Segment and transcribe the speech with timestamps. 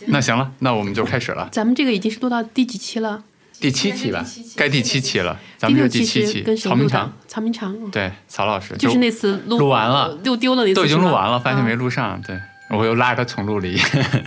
[0.06, 1.48] 那行了，那我们就开始了。
[1.52, 3.22] 咱们这个已经是录到第几期了？
[3.58, 4.22] 第七期吧，
[4.54, 5.40] 该第七期了。
[5.56, 6.42] 咱们是第七期。
[6.42, 12.20] 跟曹明长？，曹明长，嗯对，曹老师就是那次录录完了录丢了那次，都已经录完了，发现没啊录上。
[12.20, 12.38] 对，
[12.68, 14.24] 我又拉着他重录了一遍。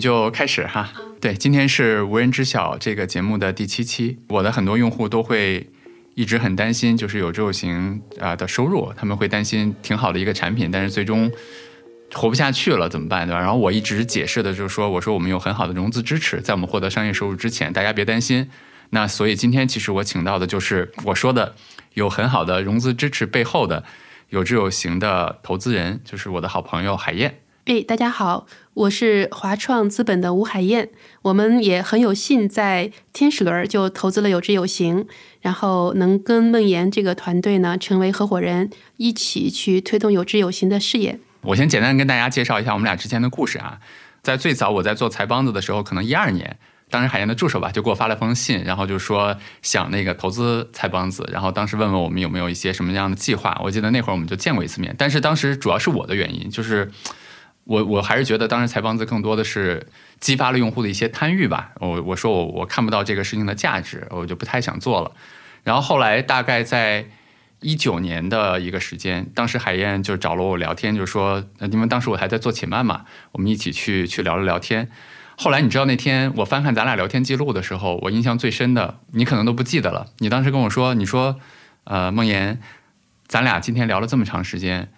[0.00, 0.90] 就开始哈。
[1.20, 4.18] 对，今天是无人知晓这个节目的第七期。
[4.28, 5.68] 我的很多用户都会
[6.14, 11.30] 一直很担心，就是有志有行啊、的收入，他们会担心挺好的一个产品，但是最终
[12.14, 13.38] 活不下去了怎么办，对吧？
[13.38, 18.50] 然后我一直解释的就是说，我说我们有很好的融资支持，在我们获得商业收入之前，大家别担心。
[18.90, 21.54] 那所以今天其实我请到的就是我说的
[21.94, 23.84] 有很好的融资支持背后的
[24.30, 27.40] 有志有行的投资人，就是我的好朋友海燕。
[27.70, 30.88] 哎，大家好，我是华创资本的吴海燕。
[31.22, 35.06] 我们也很有幸在天使轮就投资了有志有行，
[35.40, 41.20] 然后能跟梦妍这个团队呢成为合伙人，一起去推动有志有行的事业。
[41.42, 43.78] 我先简单跟大家介绍一下我们俩之前的故事啊。
[44.20, 46.58] 在最早我在做财帮子的时候，可能一二年，
[46.90, 53.56] 当时海燕的助手吧就给我发了封信，然后就说想那个投资财帮子，然后当时问问我们有没有一些什么样的计划。
[53.62, 56.90] 我记得那会儿我们就见过一次面，但是当时主要是我的原因，就是
[57.64, 59.86] 我我还是觉得当时财帮子更多的是
[60.18, 61.72] 激发了用户的一些贪欲吧。
[61.80, 65.12] 我我说我我看不到这个事情的价值，我就不太想做了。
[65.62, 67.06] 然后后来大概在
[67.60, 74.88] 一九年的一个时间，当时海燕就找了我聊天，就说，因为当时我还在做且慢嘛，我们一起去去聊了聊天。
[75.36, 80.06] 后来你知道那天我翻看咱俩聊天记录的时候，我印象最深的，你可能都不记得了。
[80.18, 81.38] 你当时跟我说，你说，
[81.84, 82.60] 呃，梦妍，
[83.26, 84.90] 咱俩今天聊了这么长时间，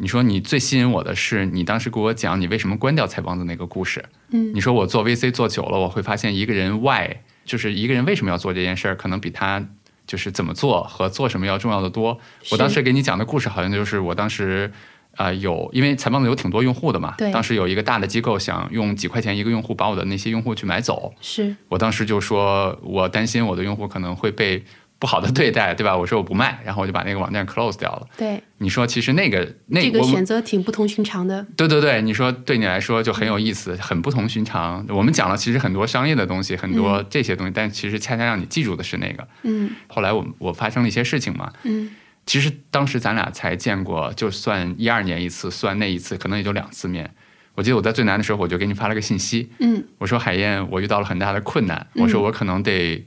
[0.00, 4.04] 你说你最吸引我的是你当时给我讲你为什么关掉财帮子那个故事。
[4.30, 9.64] 嗯你说我做 VC 做久了，我会发现一个人 why 就是一个人为什么要做这件事儿，可能比他
[10.06, 12.18] 就是怎么做和做什么要重要的多。
[12.50, 14.72] 我当时给你讲的故事好像就是我当时。
[15.16, 24.64] 啊、有，因为财帮子有挺多用户的嘛，对当时有一个大的机构想用几块钱一个用户把我的那些用户去买走，是我当时就说，我担心我的用户可能会被
[25.00, 25.96] 不好的对待，对吧？
[25.96, 28.06] 我说我不卖，然后我就把那个网站 close 掉了。
[28.16, 31.44] 对你说其实那个那这个选择挺不同寻常的。
[31.56, 34.86] 对对对，你说对你来说就很有意思，很不同寻常。
[34.90, 39.26] 我们讲了其实很多商业的东西，很多这些东西，但其实恰恰让你记住的是那个。
[39.42, 41.90] 嗯后来我我发生了一些事情嘛，嗯
[42.26, 47.10] 其实当时咱俩才见过，就算一二年一次，算那一次可能也就两次面。
[47.54, 53.04] 我记得我在最难的时候，我就给你发了个信息，嗯我说海燕，我遇到了很大的困难，嗯我说我可能得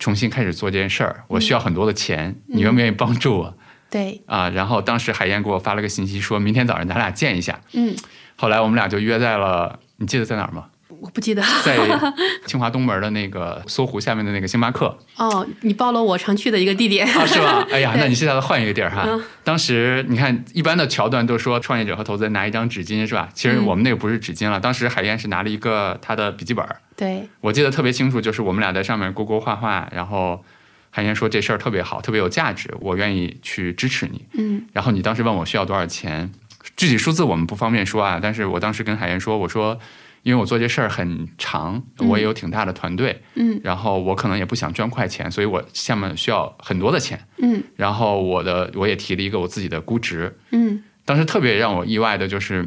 [0.00, 3.54] 重新开始做这件事儿，我需要很多的钱，嗯你愿不愿意帮助我
[3.88, 4.48] 对啊？
[4.50, 7.60] 然后当时海燕给我发了个信息，说明天早上咱俩见一下。
[7.74, 7.94] 嗯，
[8.36, 10.64] 后来我们俩就约在了，你记得在哪儿吗？
[11.00, 11.78] 我不记得在
[12.46, 17.06] 清华东门的那个搜狐下面的那个星巴克哦，你报了我常去的一个地点。
[17.06, 17.66] 啊，是吧？
[17.72, 19.04] 哎呀， 那你现在换一个地儿哈。
[19.06, 23.28] 嗯当时你看，一般的桥段都说创业者和投资人拿一张纸巾是吧？
[23.34, 27.26] 其实嗯我们那个不是纸巾了，当时海燕是拿了一个他的笔记本儿，对。
[27.40, 30.44] 我记得特别清楚，就是我们俩在上面勾勾画画，然后
[30.90, 34.26] 海岩说这事儿特别好，特别有价值，我愿意去支持你。
[34.34, 34.66] 嗯。
[34.74, 36.30] 然后你当时问我需要多少钱，
[36.76, 39.78] 具体数字我们不方便说啊，但是我当时跟海岩说，我说
[40.22, 43.58] 因为我做这事儿很长，我也有挺大的团队，嗯。
[43.64, 47.18] 然后我可能也不想赚快钱，所以我下面需要很多的钱。
[47.38, 47.62] 嗯。
[47.76, 50.84] 然后我的我也提了一个我自己的估值，嗯。
[51.06, 52.64] 当时特别让我意外的就是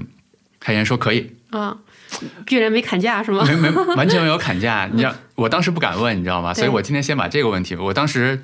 [0.60, 1.78] 海岩说可以，啊，
[2.48, 3.44] 居然没砍价是吗？
[3.46, 6.54] 没没完全没有砍价， 你知道，我当时不敢问，你知道吗？
[6.54, 8.42] 所以我今天先把这个问题，我当时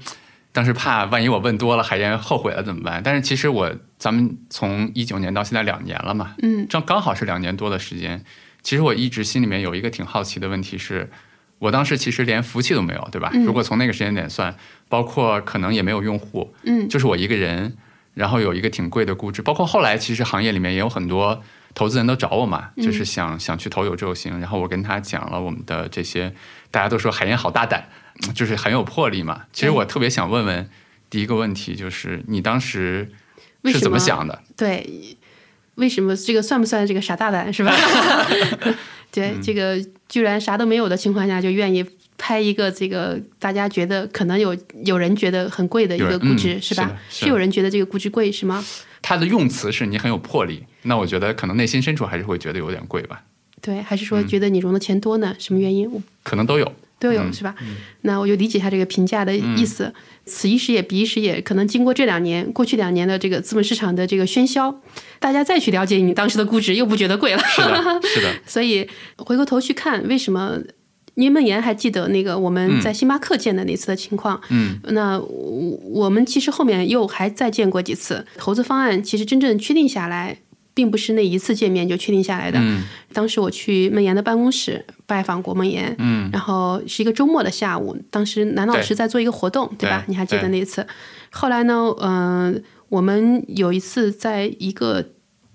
[0.52, 3.02] 当时怕万一我问多了，海燕后悔了怎么办？
[3.04, 8.24] 但是其实我咱们从一九年到现在两年了嘛，嗯正刚好是两年多的时间。
[8.62, 11.10] 其实我一直心里面有一个挺好奇的问题是，
[11.60, 13.32] 我当时其实连服务器都没有，对吧？
[13.46, 14.54] 如果从那个时间点算，
[14.90, 17.78] 包括可能也没有用户，嗯，就是我一个人，
[18.14, 21.42] 然后有一个挺贵的估值，包括后来其实行业里面也有很多
[21.74, 26.34] 投资人都找我嘛，就是想想去投有志有行，然后我跟他讲了我们的这些，
[26.72, 27.88] 大家都说海燕好大胆，
[28.34, 29.44] 就是很有魄力嘛。
[29.54, 30.70] 其实我特别想问问
[31.10, 33.10] 第一个问题，就是你当时
[33.66, 34.42] 是怎么想的？
[34.58, 35.18] 对，
[35.76, 37.74] 为什么这个算不算这个傻大胆是吧？
[39.12, 41.84] 对，这个居然啥都没有的情况下就愿意
[42.20, 44.56] 拍一个这个大家觉得可能有
[44.86, 46.96] 有人觉得很贵的一个估值、嗯、是吧？
[47.10, 48.64] 是有人觉得这个估值贵是吗？
[49.02, 53.24] 他的用词是你很有魄力，那我觉得可能内心深处还是会觉得有点贵吧。
[53.62, 55.34] 对，还是说觉得你融的钱多呢？
[55.40, 55.90] 什么原因？
[56.22, 56.72] 可能都有。
[57.00, 57.56] 都有、是吧？
[58.02, 59.94] 那我就理解一下这个评价的意思。
[60.26, 61.40] 此一时也，彼一时也。
[61.40, 64.82] 可能经过这两年，过去两年的这个资本市场的这个喧嚣，
[65.18, 67.42] 大家再去了解你当时的估值，又不觉得贵了。
[67.56, 68.30] 是的，是的。
[68.46, 68.86] 所以
[69.16, 70.60] 回过头去看，为什么？
[71.20, 74.40] 因为梦妍还记得那个我们在星巴克见的那次的情况。
[74.50, 74.80] 嗯。
[74.86, 78.26] 那我们其实后面又还再见过几次。
[78.38, 80.38] 投资方案其实真正确定下来。
[80.72, 82.58] 并不是那一次见面就确定下来的。
[82.62, 90.06] 嗯、当时我去梦岩的办公室拜访过梦岩，嗯，然后是一个周末的下午，当时南老师在做一个活动，对吧？
[90.08, 90.88] 你还记得那一次？
[91.32, 95.04] 后来呢，嗯、呃，我们有一次在一个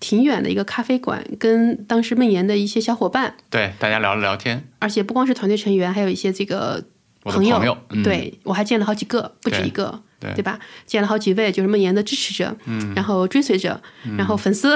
[0.00, 6.84] 挺远的一个咖啡馆，跟当时梦妍的一些小伙伴，对，大家聊了聊天，而且不光是团队成员，还有一些这个
[7.22, 9.88] 朋友，朋友嗯、对我还见了好几个，不止一个。
[10.20, 10.32] 对。
[10.34, 10.58] 对吧？
[10.86, 14.74] 见了好几位，就是梦妍的支持者，嗯，然后追随者，嗯、然后粉丝，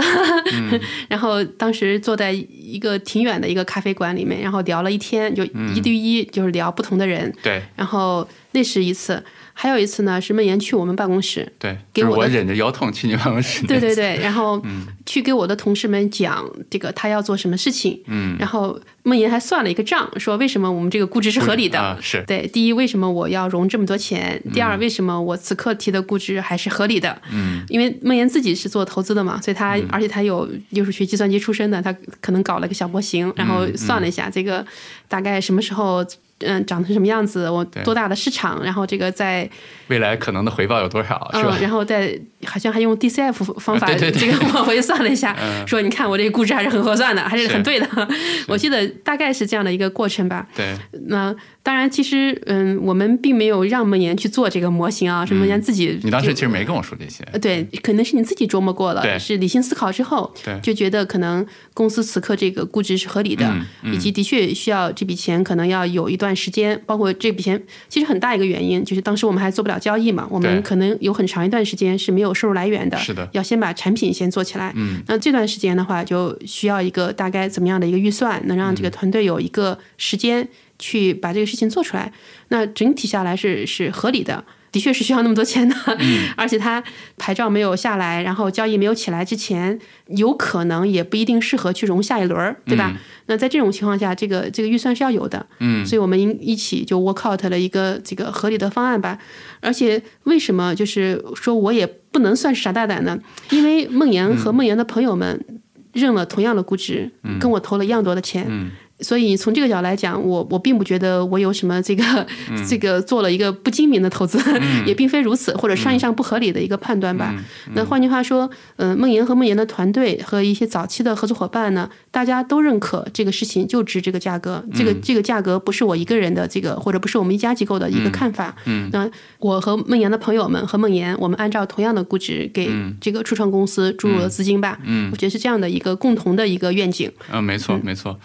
[0.53, 0.79] 嗯、
[1.09, 5.43] 然后当时坐在一个挺远的一个咖啡馆里面，然后聊了一天，就
[5.75, 9.25] 一对一，就是聊不同的人，对，然后那是一次。
[9.61, 14.87] 还有一次呢，是梦妍去我们办公室，对，给我我忍着腰痛去你办公室，对对对， 然后嗯。
[15.09, 31.91] 去给我的同事们讲这个他要做什么事情，嗯，然后梦妍还算了一个账，说为什么我们这个估值是合理的，对，第一为什么我要融这么多钱，第二为什么我此刻提的估值还是合理的，嗯，因为梦妍自己是做投资的嘛，所以他、嗯、而且他有又是学计算机出身的，他
[32.21, 34.63] 可能搞了个小模型，然后算了一下、嗯、这个
[35.09, 36.05] 大概什么时候。
[36.41, 37.49] 嗯，长成什么样子？
[37.49, 38.63] 我多大的市场？
[38.63, 39.49] 然后这个在
[39.89, 41.31] 未来可能的回报有多少？
[41.35, 41.57] 是吧？
[41.59, 47.89] 嗯，然后再好像还用 DCF 方法，对对对这个往回算了一下， 嗯、说你看我这个估值还是很合算的，还是很对的。
[48.47, 50.47] 我记得大概是这样的一个过程吧。
[50.55, 50.77] 对。
[51.09, 56.01] 那当然，其实嗯，我们并没有让梦岩去做这个模型啊，是梦妍自己、嗯。
[56.05, 57.25] 你当时其实没跟我说这些。
[57.41, 60.33] 对，可能是你自己琢磨过了，是理性思考之后，
[60.63, 61.45] 就觉得可能
[61.75, 63.53] 公司此刻这个估值是合理的，
[63.85, 67.09] 以及的确需要这笔钱可能要有一段时间，包括。
[67.19, 74.73] 这笔钱其实很大一个原因就是当时我们还做不了交易嘛，我们可能有很长一段时间是没有收入来源的，是的，要先把产品先做起来。
[74.77, 80.47] 嗯，那这段时间的话，就需要一个大概怎么样的一个预算，能让这嗯个团队有一个时间
[80.79, 82.13] 去把这个事情做出来。
[82.49, 84.45] 那整体下来是是合理的。
[84.71, 86.83] 的确是需要那么多钱的，嗯、 而且它
[87.17, 89.79] 牌照没有下来，然后交易没有起来之前，
[90.09, 92.91] 有可能也不一定适合去融下一轮，对吧？
[92.95, 99.19] 嗯、那在这种情况下，这个这个预算是要有的，嗯，所以我们一起就 work out 了一个这个合理的方案吧。
[99.61, 103.19] 而且为什么就是说我也不能算是傻大胆呢？
[103.51, 105.45] 因为梦妍和梦妍的朋友们
[105.93, 108.71] 认了同样的估值，嗯、跟我投了一样多的钱，嗯。
[109.01, 112.05] 所以从这个角度来讲，我我并不觉得我有什么这个、
[112.51, 117.33] 嗯、 这个做了一个不精明的投资，嗯、 也并非如此，或者商业上不合理的一个判断吧。
[117.37, 128.55] 嗯、那换句话说，嗯、呃，梦妍和梦妍的团队和一些早期的合作伙伴呢，大家都认可这个事情就值这个价格，这个这个价格不是我一个人的这个，或者不是我们一家机构的一个看法。
[128.65, 129.09] 嗯，那
[129.39, 132.69] 我和梦妍的朋友们和梦妍，我们按照同样的估值给
[133.01, 134.79] 这个初创公司注入了资金吧。
[134.85, 137.11] 嗯，我觉得是这样的一个共同的一个愿景。
[137.31, 138.19] 嗯，没错，没错。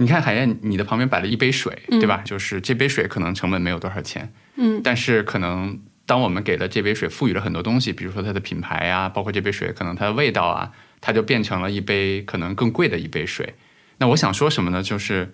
[0.00, 2.22] 你看海燕，你的旁边摆了一杯水，对吧？
[2.24, 13.56] 就是这杯水可能成本没有多少钱，嗯，但是可能当我们给了这杯水赋予了很多东西，比如说它的品牌啊，包括这杯水可能它的味道啊，它就变成了一杯可能更贵的一杯水。
[13.98, 14.82] 那我想说什么呢？
[14.82, 15.30] 就是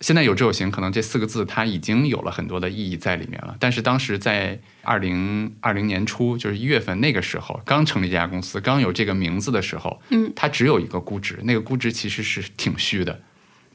[0.00, 3.56] 现在有志有行，可能这四个字它已经有了很多的意义在里面了。
[3.58, 13.18] 但是当时在二零二零年初，就是一月份那个时候，刚成立这家公司，刚有这个名字的时候，嗯，它只有一个估值，那个估值其实是挺虚的。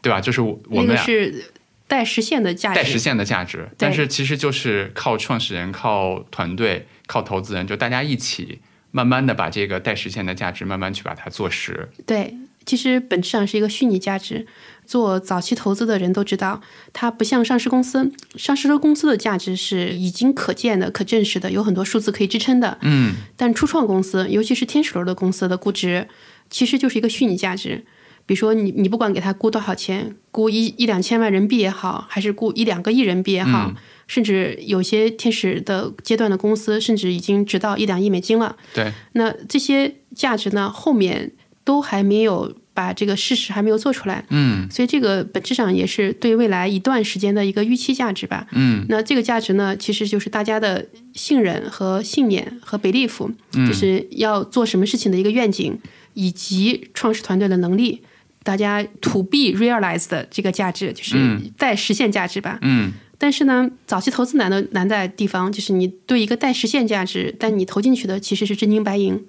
[0.02, 0.22] 对吧？
[0.22, 1.46] 就是我们俩、那个、是
[1.88, 3.68] 待实现的价值，待实现的价值。
[3.78, 8.60] 但是其实就是靠创始人、靠团队、靠投资人，就大家一起
[8.92, 11.90] 慢慢的把这个待实现的价值慢慢去把它做实。
[12.06, 14.46] 对，其实本质上是一个虚拟价值。
[14.86, 16.60] 做早期投资的人都知道，
[16.94, 22.76] 它不像上市公司，上市公司的价值是已经可见的、可证实的，有很多数字可以支撑的。
[22.82, 26.08] 嗯，但初创公司，尤其是天使轮的公司的估值，
[26.50, 27.86] 其实就是一个虚拟价值。
[28.30, 33.74] 比如说你你不管给他估多少钱，估一一两千万人民币也好，还是估一两个亿人民币也好，
[34.06, 38.56] 甚至有些天使的阶段的公司，甚至已经值到一两亿美金了。
[38.72, 41.32] 对，那这些价值呢，后面
[41.64, 44.24] 都还没有把这个事实还没有做出来。
[44.30, 48.46] 嗯所以这个本质上也是对未来一段时间的一个预期价值吧。
[48.52, 53.28] 嗯那这个价值呢，其实就是大家的信任和信念和 belief，、
[53.68, 55.76] 就是要做什么事情的一个愿景，
[56.14, 58.04] 以及创始团队的能力。
[58.44, 62.60] 大家 to be realized 的这个价值，就是待实现价值吧。
[62.62, 62.92] 嗯
[63.22, 69.22] 但是呢，早期投资难的难在地方就是你对一个待实现价值，但你投进去的其实是真金白银。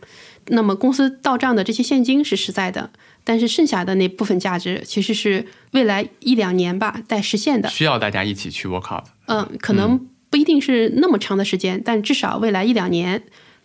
[0.46, 2.90] 那么公司到账的这些现金是实在的，
[3.24, 7.68] 但是剩下的那部分价值其实是未来一两年吧待实现的。
[7.68, 9.04] 需要大家一起去 work out。
[9.26, 13.20] 嗯，可能不一定是那么长的时间，但至少未来一两年，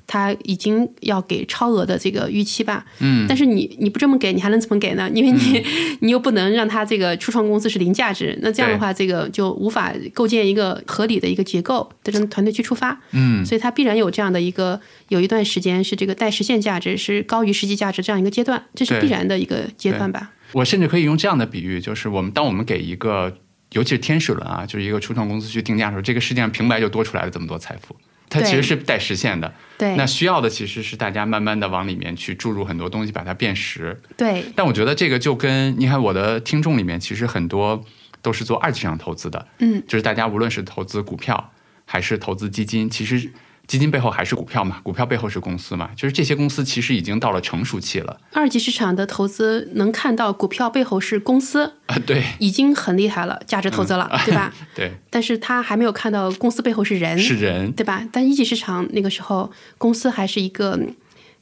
[0.07, 2.85] 它已经要给超额的这个预期吧。
[2.99, 5.09] 嗯，但是你你不这么给，你还能怎么给呢？
[5.13, 5.65] 因为你、
[6.01, 12.99] 你又不能让他这个初创公司是零价值，那这样的话，这个就无法构建一个合理的一个结构，的这种团队去出发。
[13.11, 20.31] 嗯所以它必然有这样的一个有一段时间是这个待实现价值是高于实际价值这样一个阶段，这是必然的一个阶段吧。
[20.51, 23.35] 我甚至可以用这样的比喻，就是我们当我们给一个，
[23.73, 27.95] 尤其是天使轮啊，就是一个初创公司去定价的时候，这个世界上平白就多出来了这么多财富，
[28.29, 29.53] 它其实是待实现的。
[29.77, 33.99] 对那需要的其实是大家慢慢的往里面去注入很多东西，把它变实。
[34.15, 37.83] 对但我觉得这个就跟你看我的听众里面，其实很多
[38.21, 41.51] 都是做二级市场投资的，嗯，就是大家无论是投资股票
[41.85, 43.29] 还是投资基金，其实
[43.67, 54.53] 基金背后还是股票嘛，股票背后是公司嘛，就是这些公司其实已经到了成熟期了二级市场的投资能看到股票背后是公司，啊，对已经很厉害了，价值投资了，对吧？
[54.75, 58.07] 对，但是他还没有看到公司背后是人，是人，对吧？
[58.11, 60.79] 但一级市场那个时候，公司还是一个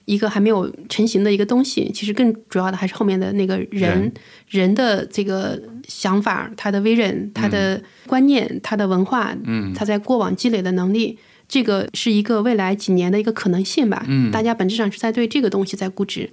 [0.05, 1.91] 一个还没有成型的一个东西。
[1.93, 4.13] 其实更主要的还是后面的那个人人
[4.49, 11.19] 人的这个想法、他的 vision、他的观念、他的文化，嗯他在过往积累的能力。
[11.53, 16.31] 这个是一个未来几年的一个可能性吧，嗯大家本质上是在对这个东西在估值，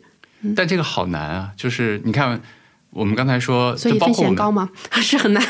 [0.56, 2.40] 但这个好难啊，就是你看。
[2.92, 4.68] 我们刚才说，所以风险高吗？
[5.00, 5.40] 是很难。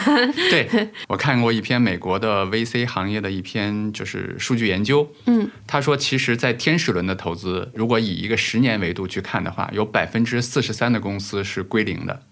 [0.51, 12.23] 对我看过一篇美国的 VC 行业的一篇就是数据研究，嗯，他说其实，在天使轮的投资，如果以一个十年维度去看的话，有百分之四十三的公司是归零的，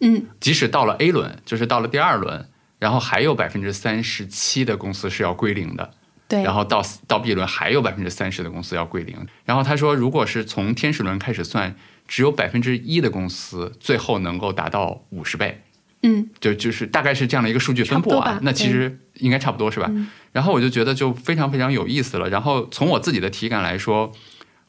[0.00, 2.48] 嗯，即使到了 A 轮，就是到了第二轮，
[2.80, 5.92] 然后还有百分之三十七的公司是要归零的，
[6.28, 9.16] 对，然后到到 B 轮还有百分之三十的公司要归零。
[9.44, 11.74] 然后他说，如果是从天使轮开始算，
[12.08, 15.62] 只有百分之一的公司最后能够达到五十倍。
[16.02, 18.16] 嗯，就就是大概是这样的一个数据分布。
[18.18, 19.90] 啊那其实应该差不多是吧？
[20.32, 22.28] 然后我就觉得就非常非常有意思了。
[22.28, 24.12] 然后从我自己的体感来说，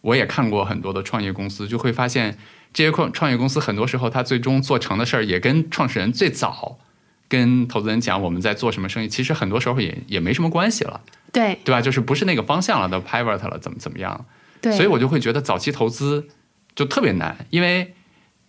[0.02, 2.38] 我也看过很多的创业公司，就会发现
[2.74, 6.80] 这些创创业公司很多时候它最终做成的事儿，也跟创始人最早
[7.28, 11.82] 跟投资人讲我们在做什么生意，其实很多时候也也没什么关系了，对对吧？
[11.82, 14.26] 就是不是那个方向了，都 pivot 了，怎么怎么样？
[14.62, 16.28] 对，所以我就会觉得早期投资
[16.76, 17.94] 就特别难，因为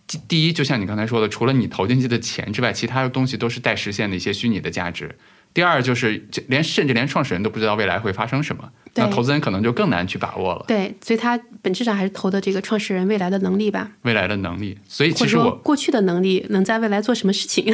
[0.07, 5.17] 第第一，就像你刚才说的，除了你投进去的钱之外，其他的东西都是待实现的一些虚拟的价值。
[5.53, 13.91] 第二就是这连甚至连创始人都不知道未来会发生什么，那投资人可能就更难去把握了对，所以他本质上还是投的这个创始人未来的能力吧。
[14.03, 14.77] 未来的能力。
[14.87, 17.73] 所以其实我过去的能力能在未来做什么事情，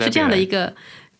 [0.00, 0.74] 是这样的一个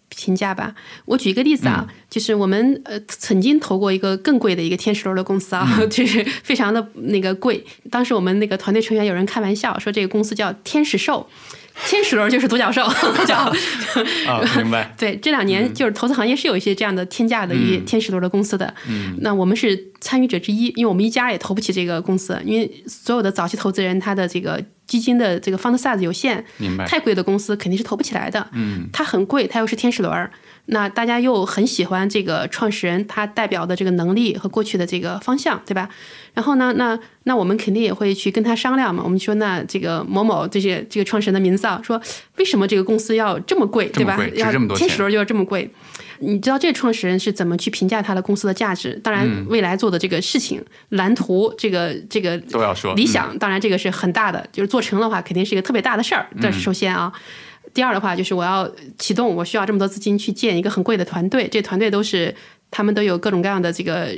[0.09, 0.75] 评价吧。
[1.04, 7.64] 我举一个例子啊，就是我们呃曾经投过一个更贵的一个天使轮的公司啊， 就是非常的那个贵。
[7.90, 11.28] 当时我们那个团队成员有人开玩笑说，这个公司叫天使兽。
[11.87, 12.83] 天使轮就是独角兽，
[13.27, 13.37] 叫。
[13.37, 18.73] 啊，明白， 对，这两年就是投资行业是有一些这样的天价的一些天使轮的公司的。
[18.89, 28.47] 嗯，那我们是参与者之一，因为我们一家也投不起这个公司，因为所有的早期投资人他的这个基金的这个 fund size 有限，明白，太贵的公司肯定是投不起来的。
[28.53, 30.31] 嗯，它很贵，它又是天使轮儿，
[30.71, 35.89] 那大家又很喜欢这个创始人他代表的这个能力和过去的这个方向，对吧？
[36.33, 39.03] 然后呢，那那我们肯定也会去跟他商量嘛。
[39.05, 42.00] 我们说，那这个某某这些这个创始人的名字啊，说
[42.37, 44.37] 为什么这个公司要这么贵，对吧这么贵？
[44.37, 45.69] 值要这么多钱天使轮就要这么贵。
[46.21, 48.93] 你知道这个创始人是怎么去评价他的公司的价值？
[49.03, 56.27] 当嗯然，未来做的这个事情、蓝图，这个这个都要说理想，当然这个是很大的，就是做成的话，肯定是一个特别大的事儿。
[56.41, 57.12] 这是首先啊。
[57.73, 62.35] 第二的话，就是我要启动，我需要这么多资金去建一个很贵的团队，这团队都是
[62.71, 64.12] 他们都有各种各样的这个，呃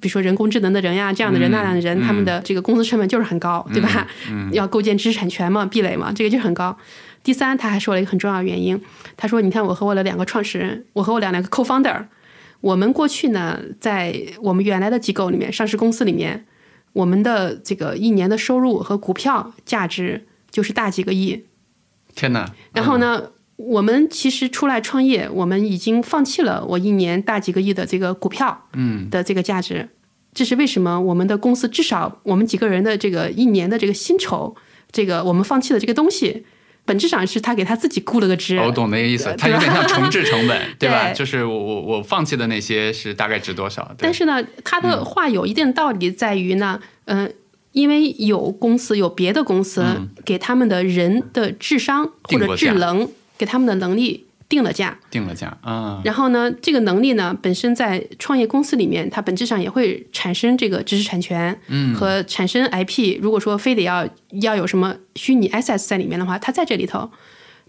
[0.00, 4.06] 比如说人工智能的人呀，这样的人那样的人，他们的这个工资成本就是很高，对吧？
[4.52, 6.76] 要构建知识产权嘛，壁垒嘛，这个就很高。
[7.22, 8.78] 第三，他还说了一个很重要的原因，
[9.16, 12.04] 他说：“你看，我和我的两个创始人，我和我两两个 co-founder，
[12.60, 16.44] 我们过去呢，在我们原来的机构里面，上市公司里面，
[16.92, 21.44] 我们的这个一年的收入和股票价值就是大几个亿，
[22.14, 22.48] 天哪！
[22.72, 29.88] 然后呢，我们其实出来创业，我们已经放弃了我一年大几个亿的这个股票，嗯，的这个价值。
[30.32, 31.00] 这是为什么？
[31.00, 34.56] 我们的公司至少我们几个人的这个一年的这个薪酬，
[34.90, 36.44] 这个我们放弃了这个东西，
[36.84, 38.58] 本质上是他给他自己估了个值。
[38.58, 41.04] 我懂那个意思，对它有点像重置成本， 对吧？
[41.04, 43.84] 对就是我我我放弃的那些是大概值多少？
[43.96, 47.32] 对但是呢，他的话有一定道理在于呢，嗯、
[47.74, 49.84] 因为有公司有别的公司
[50.24, 54.96] 给他们的人的智商或者智能，给他们的能力定了价。
[55.10, 63.18] 定了价啊，然后呢，这个能力呢，本身在创业公司里面，它本质上也会产生这个知识产权，嗯，和产生 IP。
[63.20, 64.08] 如果说非得要
[64.40, 67.10] 要有什么虚拟 assets 在里面的话，它在这里头。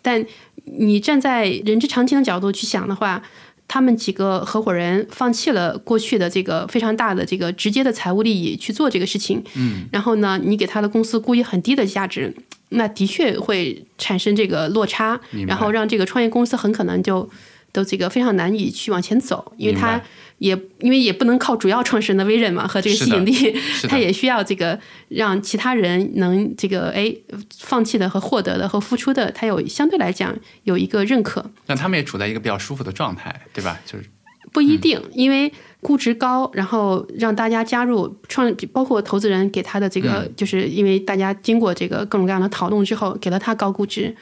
[0.03, 0.23] 但
[0.65, 3.23] 你站在人之常情的角度去想的话，
[3.67, 12.33] 他们几个合伙人放弃了过去的这个非常大的这个直接的财务利益去做这个事情，嗯，然后呢，你给他的公司估以很低的价值，
[12.69, 17.27] 那的确会产生这个落差，然后让这个创业公司很可能就
[17.71, 20.05] 都这个非常难以去往前走，因为明他白
[20.37, 23.55] 也因为也不能靠主要创始人的威韧嘛和这个吸引力
[23.87, 24.77] 他也需要这个
[25.07, 27.15] 让其他人能这个哎
[27.57, 31.45] 放弃的和获得的和付出的，他有相对来讲有一个认可。
[31.65, 33.79] 让他们也处在一个比较舒服的状态，对吧？
[33.85, 34.05] 就是
[34.51, 35.51] 不一定，因为
[35.81, 44.15] 估值高，然后让大家加入创，包括投资人给他的这个，就是因为大家经过这个各种各样的讨论之后，给了他高估值，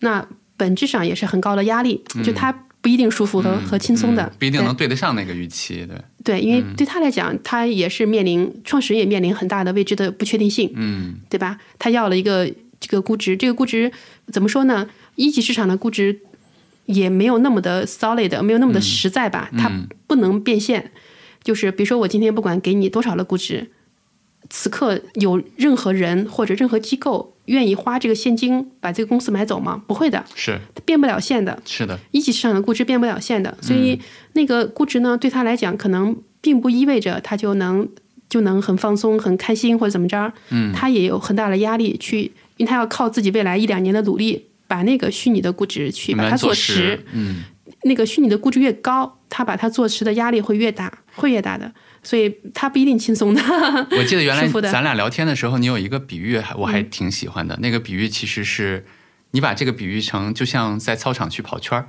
[0.00, 0.24] 那
[0.56, 11.58] 本质上也是很高的压力，就他不一定舒服和、和轻松的，嗯不一定能对得上那个预期，对，对，因为对他来讲，他也是面临创始人也面临很大的未知的不确定性，嗯，对吧？
[11.78, 12.46] 他要了一个
[12.78, 13.90] 这个估值，这个估值
[14.30, 14.86] 怎么说呢？
[15.14, 16.20] 一级市场的估值
[16.84, 19.48] 也没有那么的 solid，没有那么的实在吧？
[19.56, 19.72] 它
[20.06, 20.92] 不能变现。
[21.42, 23.70] 就是比如说，我今天不管给你多少的估值，
[24.50, 29.82] 此刻有任何人或者任何机构愿意花这个现金把这个公司买走吗？
[29.86, 31.60] 不会的，是它变不了现的。
[31.64, 33.98] 是的，一级市场的估值变不了现的，所以
[34.32, 37.88] 那个估值呢，对他来讲，可能并不意味着他就能
[38.28, 40.32] 就能很放松、很开心或者怎么着。
[40.50, 42.22] 嗯，他也有很大的压力去，
[42.56, 47.44] 因为他要靠自己未来一两年的努力，把那个虚拟的估值去把它做实实。，嗯，
[47.82, 51.72] 那个虚拟的估值越高，他把它做实的压力会越大，会越大的，
[52.04, 53.42] 所以他不一定轻松的。
[53.90, 57.58] 我记得原来咱俩聊天的时候，你有一个比喻，还我还挺喜欢的。
[57.60, 58.86] 那个比喻其实是
[59.32, 61.88] 你把这个比喻成就像在操场去跑圈儿，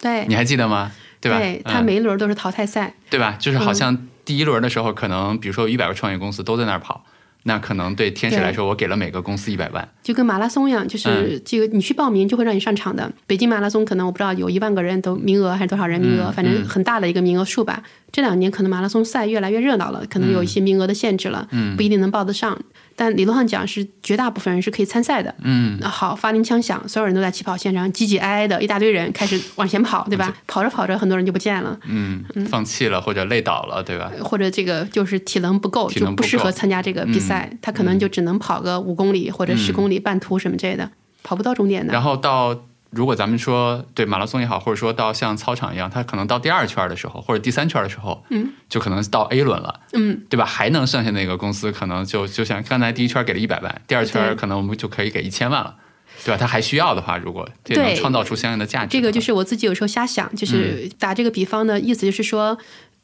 [0.00, 0.92] 对，你还记得吗？
[1.20, 1.38] 对吧？
[1.38, 2.94] 对，他嗯每一轮都是淘汰赛。
[3.08, 3.36] 对吧？
[3.40, 7.04] 就是好像第一轮的时候，可能比如说有一百个创业公司都在那儿跑，
[7.44, 13.10] 那可能对天使来说，我给了每个公司一百万，就跟马拉松一样，就是这个你去报名就会让你上场的。
[13.26, 17.82] 北京马拉松可能我不知道有一万个人都名额还是多少人名额，反正很大的一个名额数吧。
[18.10, 22.58] 这两年可能马拉松赛越来越热闹了，可能有一些名额的限制了，不一定能报得上。
[22.96, 25.34] 但理论上讲是绝大部分人是可以参赛的。
[25.42, 30.34] 嗯，那好，发令枪响，所有人都在起跑线上挤挤挨挨的，一大堆人开始往前跑，对吧？
[30.46, 34.10] 跑着跑着，很多人就不见了，嗯，放弃了或者累倒了，对吧？
[34.22, 40.88] 或者这个就是体能不够，就不适合参加这个比赛，他可能就只能跑个五公里或者十公里半途什么之类的，
[41.22, 41.92] 跑不到终点的。
[41.92, 50.44] 然后到如果咱们说对马拉松也好，或者说到像操场一样，它可能到第二圈的时候，或者第三圈的时候，嗯，就可能到 A 轮了，嗯，对吧？
[50.44, 55.76] 还能剩下那个公司，可能就就像刚才第一圈给了一百万，第二圈可能我们就可以给一千万了，
[56.24, 56.36] 对吧？
[56.38, 62.56] 他还需要的话，如果这能创造出相应的价值的，这个就是我自己有时候瞎想，就是打这个比方的意思，就是说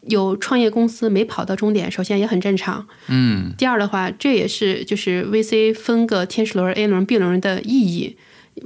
[0.03, 2.87] 有创业公司没跑到终点，首先也很正常。
[3.09, 8.17] 嗯，第二的话，这也是就是 VC 分个天使轮、A 轮、B 轮的意义。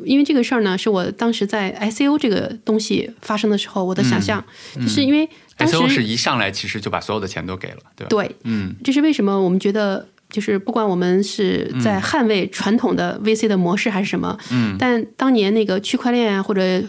[0.04, 4.44] 因为这个事儿呢，是我当时在 ICO 这个东西发生的时候，我的想象，
[4.74, 8.08] 就是因为当时是一上来其实就把所有的钱都给了，对吧？
[8.08, 12.00] 对，嗯，这是为什么我们觉得，就是不管我们是在。
[12.00, 16.82] 捍卫传统的 VC 的模式还是什么，嗯，但当年那个区块链啊或者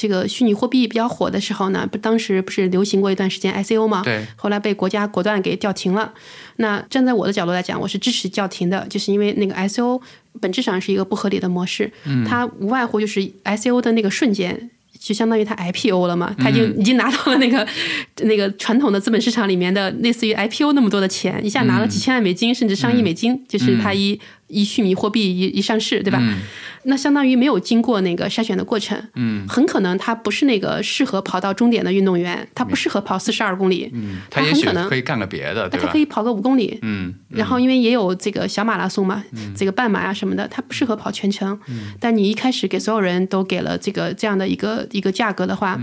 [0.00, 4.00] 这个虚拟货币比较火的时候呢，不当时不是流行过一段时间 ICO 吗？
[4.02, 6.10] 对，后来被国家果断给叫停了。
[6.56, 10.00] 那站在我的角度来讲，我是支持叫停的，就是因为那个 ICO
[10.40, 11.92] 本质上是一个不合理的模式，
[12.26, 14.70] 它无外乎就是 ICO 的那个瞬间。
[14.98, 17.66] 就相当于它 IPO 了嘛，它已经已经拿到了那个、
[18.24, 26.20] 那个传统的资本市场里面的类似于 IPO 那么多的钱，一下拿了几千万美金，甚至上亿美金，就是它一一虚拟货币一一上市，对吧？
[26.84, 35.98] 那相当于没有经过那个筛选的过程，嗯，很可能他不是那个适合跑到终点的运动员，他不适合跑四十二公里，嗯，他也许很可能可以干个别的，他可？
[35.98, 39.22] 以跑个五公里，嗯，然后因为也有这个小马拉松嘛，
[39.54, 41.58] 这个半马啊什么的，他不适合跑全程。
[41.68, 41.92] 嗯。
[42.00, 45.78] 但你一开始给所有人都给了这个这样的一个一个价格的话，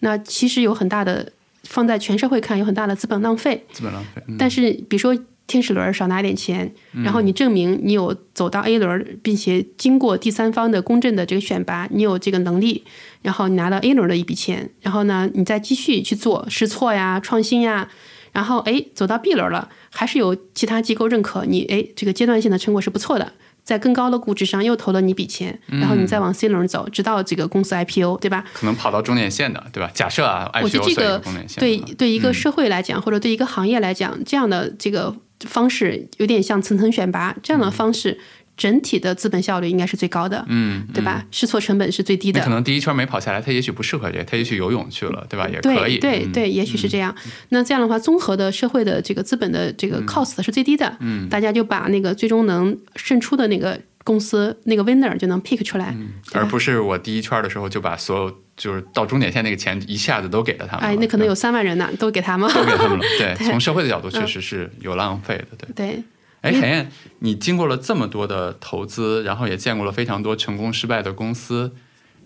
[0.00, 1.30] 那其实有很大的
[1.64, 3.62] 放在全社会看有很大的资本浪费。
[3.70, 4.36] 资本浪费，嗯。
[4.38, 5.14] 但是比如说
[5.48, 12.84] 天使轮少拿点钱，然后你证明你有走到 A 轮，并且经过第三方的公正的这个选拔，你有这个能力，
[13.22, 17.88] 然后你拿到 A 轮的一笔钱，然后呢，你再继续去做试错呀、创新呀，
[18.30, 23.32] 然后哎走到 B 轮了，还是有其他机构认可你，哎这个阶段性的成果是不错的。
[23.64, 28.42] 在更高的估值上又投了你一笔钱，然后你再往 C 轮走，直到这个公司 IPO，对吧？
[28.54, 29.90] 可能跑到终点线的，对吧？
[29.92, 31.22] 假设啊我觉得这个
[31.58, 35.14] 对对一个社会来讲，或者对一个行业来讲，这样的这个
[35.46, 38.18] 方式有点像层层选拔这样的方式，
[38.56, 41.24] 整体的资本效率应该是最高的，嗯，对吧？
[41.30, 42.50] 试错成本是最低的你可。
[42.50, 45.48] 能第一圈没跑下来，他也许不适合这个，他也许游泳去了，对吧？
[45.48, 47.14] 也可以，嗯对对对，也许是这样。
[47.50, 55.96] 那这样的话，综合的社会的这个资本的这个 cost 是最低的，嗯，大家就把那个最终能胜出的那个公司那个 winner 就能 pick 出来，
[56.32, 60.88] 而不是我第一圈的时候就把所有就是到终点线那个钱一下子都给了他们了。
[60.88, 62.52] 哎，那可能有三万人呢，都给他们。
[62.52, 63.04] 都给他们了。
[63.18, 65.46] 对，对从社会的角度确实是有浪费的。
[65.56, 66.02] 对，对，
[66.42, 66.90] 哎，海燕，
[67.20, 71.72] 你经过了这么多的投资，然后也见过了非常多成功失败的公司，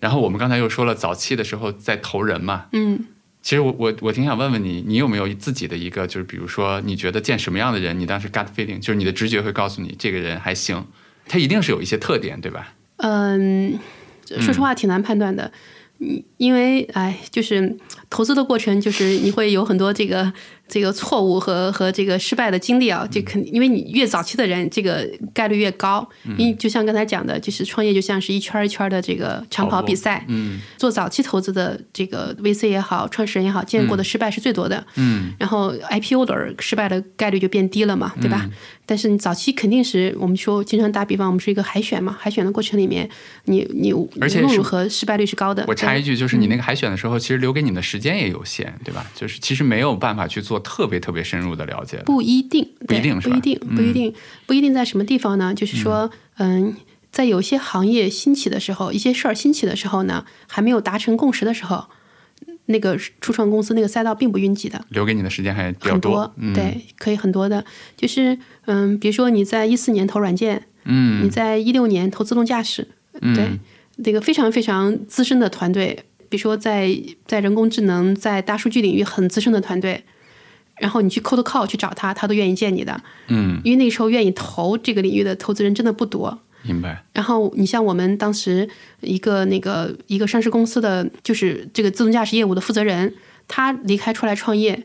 [0.00, 3.04] 然后我们刚才又说了早期的时候在投人嘛，嗯，
[3.42, 10.86] 其实我我我挺想问问你，你有没有自己的一个，就是比如说你觉得见什么样的人，你当时 gut feeling，就是你的直觉会告诉你这个人还行，
[11.28, 12.74] 他一定是有一些特点，对吧？
[12.98, 13.78] 嗯，
[14.28, 15.52] 说实话挺难判断的，嗯，
[16.36, 17.76] 因为哎，就是
[18.12, 20.30] 投资的过程，就是你会有很多这个
[20.68, 30.60] 这个错误和和这个失败的经历啊，这肯因为你越早期的人，这个概率越高，因为就像刚才讲的，就是创业就像是一圈一圈的这个长跑比赛，嗯。
[30.76, 35.32] 做早期投资的这个 VC 也好，创始人也好，见过的失败是最多的，嗯。
[35.38, 38.46] 然后 IPO 轮儿失败的概率就变低了嘛，对吧？
[38.84, 43.08] 但是你早期肯定是我们说经常打比方，我们是一个海选嘛，海选的过程里面，
[43.44, 45.64] 你你无而且如何失败率是高的。
[45.66, 49.06] 我插一句，就是你那个海选的时候，其实留给你的时间也有限，对吧？
[49.14, 52.02] 就是其实没有办法去做特别特别深入的了解的。
[52.02, 54.14] 不一定，不一定是吧不一定，不一定，
[54.46, 55.54] 不一定在什么地方呢？
[55.54, 56.74] 就是说，嗯。
[57.12, 61.84] 在有些行业兴起的时候，一些事儿兴起的时候呢，还没有达成共识的时候，
[62.64, 67.62] 那个初创公司那个赛道并不拥挤的，留给你的时间还比较很多，嗯，，对，可以很多的。
[67.98, 72.88] 就是嗯，比如说你在一四年投软件，嗯你在一六年投自动驾驶，
[73.20, 73.46] 嗯对，
[74.02, 76.90] 这个非常非常资深的团队，比如说在
[77.26, 80.02] 在人工智能、在大数据领域很资深的团队，
[80.78, 86.40] 然后你去 cold call 去找他，他都愿意见你的，嗯，因为那个时候愿意投这个领域的投资人真的不多。
[86.62, 88.66] 明白，然后你像我们当时
[89.00, 93.12] 一个那个一个上市公司的，就是这个自动驾驶业务的负责人，
[93.46, 94.82] 他离开出来创业，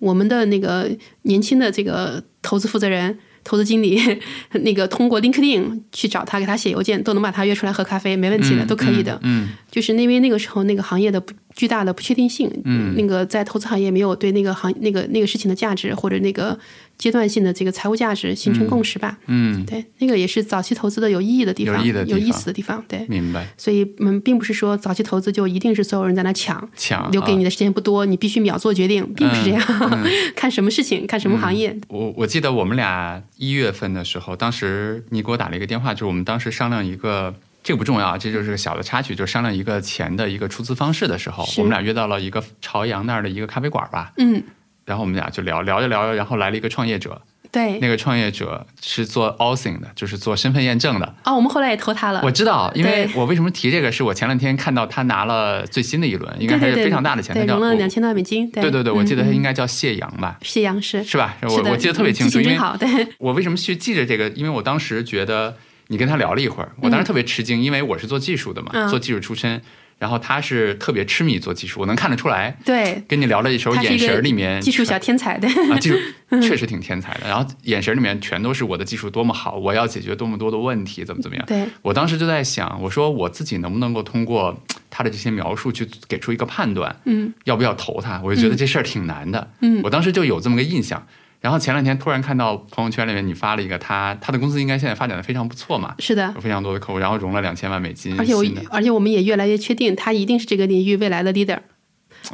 [0.00, 0.90] 我们的那个
[1.22, 3.16] 年轻的这个投资负责人、
[3.48, 3.98] 投资经理，
[4.60, 9.18] 那个通过 LinkedIn 去找他，给他写邮件，都能把他约出来喝咖啡，没问题的，嗯都可以的。
[9.22, 16.58] 嗯就是因为那个时候那个行业的不巨大的不确定性，嗯那个在投资行业没有对那个行那个那个事情的价值或者那个
[16.98, 19.16] 阶段性的这个财务价值形成共识吧。
[19.26, 22.32] 嗯，对，那个也是早期投资的有意义的地方，有意义的地方。
[22.32, 22.84] 思的地方。
[22.88, 29.62] 对，明白，所以嗯，并不是说早期投资就一定是所有人在那抢，抢啊留给你的时间不多，你必须秒做决定，并不是这样。
[30.34, 31.76] 看什么事情，看什么行业。
[31.88, 44.42] 我我记得我们俩一月份的时候，当时你给我打了一个电话，就是我们当时商量一个，这个不重要啊，这就是个小的插曲，就是商量一个钱的一个出资方式的时候，我们俩约到了一个朝阳那儿的一个咖啡馆吧，嗯，
[44.88, 47.20] 然后我们俩就聊聊着聊着，然后来了一个创业者，
[47.52, 47.78] 对。
[47.78, 51.14] 那个创业者是做 authing 的，就是做身份验证的。
[51.26, 52.22] 哦，我们后来也投他了。
[52.24, 58.50] 我知道，因为我为什么提这个，是我前两天看到他拿了最新的一轮，应该还是非常大的钱，对，他叫我融了两千多万美金。
[58.50, 61.36] 对对对对，我记得他嗯应该叫谢阳吧，谢阳是是吧？
[61.42, 62.58] 我我记得特别嗯清楚，因为
[63.20, 64.26] 我为什么去记着这个？
[64.30, 65.54] 因为我当时觉得
[65.88, 69.60] 你跟他聊了一会儿，我当时特别吃惊，因为我是做技术的嘛，嗯做技术出身，
[69.98, 72.56] 然后他是特别痴迷做技术，我能看得出来。
[72.64, 75.36] 对，跟你聊的时候，眼神里面技术小天才。
[75.38, 75.96] 的，啊，技术
[76.40, 77.28] 确实挺天才的。
[77.28, 81.44] 然后眼神里面全都是我的技术多么好，我要解决多么多的问题，怎么怎么样。
[81.46, 84.56] 对，我当时就在想，我说我自己能不能够通过
[84.88, 88.20] 他的这些描述去给出一个判断，嗯，要不要投他？
[88.22, 91.06] 我就觉得这事儿挺难的，嗯我当时就有这么个印象。
[91.40, 96.40] 然后前两天突然看到朋友圈里面你发了一个他他的公司应该现在发展的非常不错嘛，是的有。
[96.40, 101.58] 非常多的客户，然后融了两千万美金，而且我而且我们也越来越确定，他一定是这个领域未来的 leader。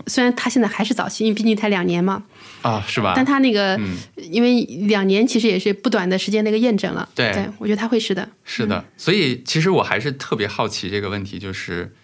[0.06, 2.24] 虽然他现在还是早期，因为毕竟才两年嘛，
[2.62, 3.12] 啊，是吧？
[3.14, 3.96] 但他那个，嗯
[4.30, 7.06] 因为两年其实也是不短的时间的一个验证了。
[7.14, 8.26] 对我觉得他会是的。
[8.44, 11.94] 是的，所以其实我还是特别好奇这个问题，就是，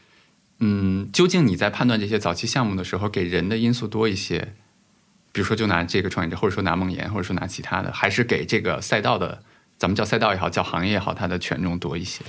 [0.60, 4.52] 嗯，究竟你在判断这些早期项目的时候，给人的因素多一些，
[5.32, 9.42] 比如说就拿这个创业者，或者说拿梦岩，或者说拿其他的，还是给这个赛道的，
[9.78, 12.22] 咱们叫赛道也好，叫行业也好，它的权重多一些？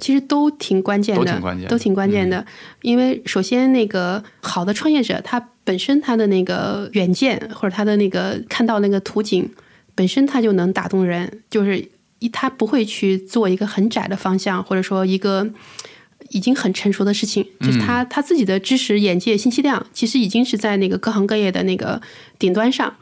[0.00, 2.46] 其实都挺关键的，都挺关键都挺关键的。
[2.82, 9.50] 因为首先，那个好的创业者，他本身他的那个远见或者他的那个看到那个图景。
[9.96, 11.86] 本身他就能打动人，就是
[12.20, 15.46] 一他不会去做一个很窄的方向，或者说一个
[16.30, 22.00] 已经很成熟的事情，就是他他自己的知识、眼界、信息量，其实已经是在那个各行各业的那个
[22.38, 22.92] 顶端上。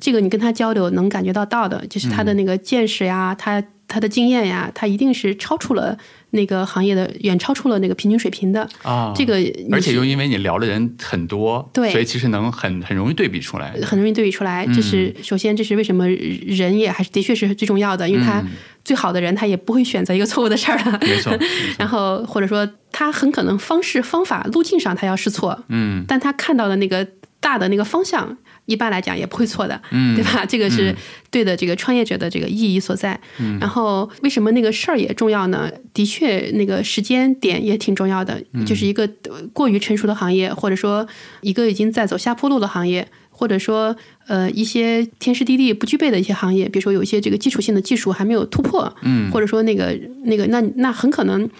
[0.00, 5.96] 这个你跟他交流能感觉到到的，就是他的那个见识呀，他他的经验呀，他一定是超出了
[6.30, 8.68] 那个行业的，远超出了那个平均水平的。
[8.82, 9.34] 啊，这个
[9.70, 13.72] 而且又因为你聊的人很多，对所以其实能很很容易对比出来。
[13.82, 14.66] 很容易对比出来。
[14.66, 18.44] 这是首先，这是为什么人也还是的确是最重要的，因为他
[18.84, 20.98] 最好的人他也不会选择一个错误的事儿了。
[21.00, 21.36] 没错，
[21.78, 27.06] 然后或者说他很可能方式方法路径上他要试错，嗯但他看到的那个
[27.40, 30.44] 大的那个方向，一般来讲也不会错的，嗯对吧？
[30.46, 30.94] 这个是
[31.30, 33.18] 对的，这个创业者的这个意义所在。
[33.60, 35.70] 然后为什么那个事儿也重要呢？
[35.92, 41.06] 的确，那个时间点也挺重要的，就是一个呃过于成熟的行业，或者说
[41.42, 43.06] 一个已经在走下坡路的行业。
[43.36, 43.94] 或者说，
[44.28, 51.50] 呃，一些天时地利不具备的一些行业，比如说有一些这个基础性的技术还没有突破，嗯或者说那个那个，那那很可能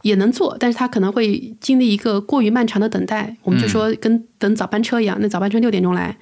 [0.00, 3.36] 也能做，但是他可能会经历一个过于漫长的等待。
[3.42, 6.16] 我们就说跟等早班车一样，那早班车六点钟来。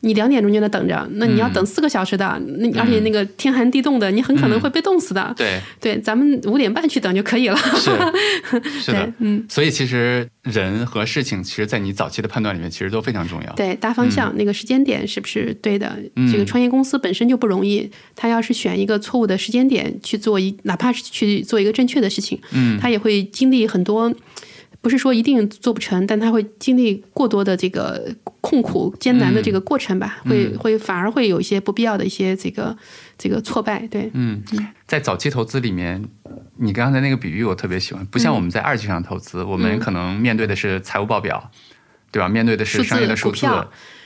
[0.00, 5.34] 你两点钟就在等着，那你要等四个小时的，那而且那个天寒地冻的，你很可能会被冻死的。
[5.36, 7.56] 对，对，咱们五点半去等就可以了。
[7.56, 7.90] 是
[8.80, 13.52] 是的对，，嗯，所以其实人和事情，其实在你早期的判断里面，其实都非常重要。
[13.54, 15.96] 对，大方向、那个时间点是不是对的？
[16.14, 24.14] 嗯这个创业公司本身就不容易，他要是选一个错误的时间点去做一，哪怕是去做一个正确的事情，嗯，他也会经历很多。
[24.80, 30.30] 不是说一定做不成，但他会经历过多的这个痛苦、艰难的这个过程吧，嗯。
[30.30, 32.76] 会会反而会有一些不必要的一些这个
[33.18, 33.86] 这个挫败。
[33.88, 34.42] 对，嗯，
[34.86, 36.04] 在早期投资里面，
[36.56, 41.50] 你刚才那个比喻我特别喜欢，不像我们在二级市场投资，我们可能面对的是财务报表，
[42.10, 42.28] 对吧？
[42.28, 43.46] 面对的是商业的数字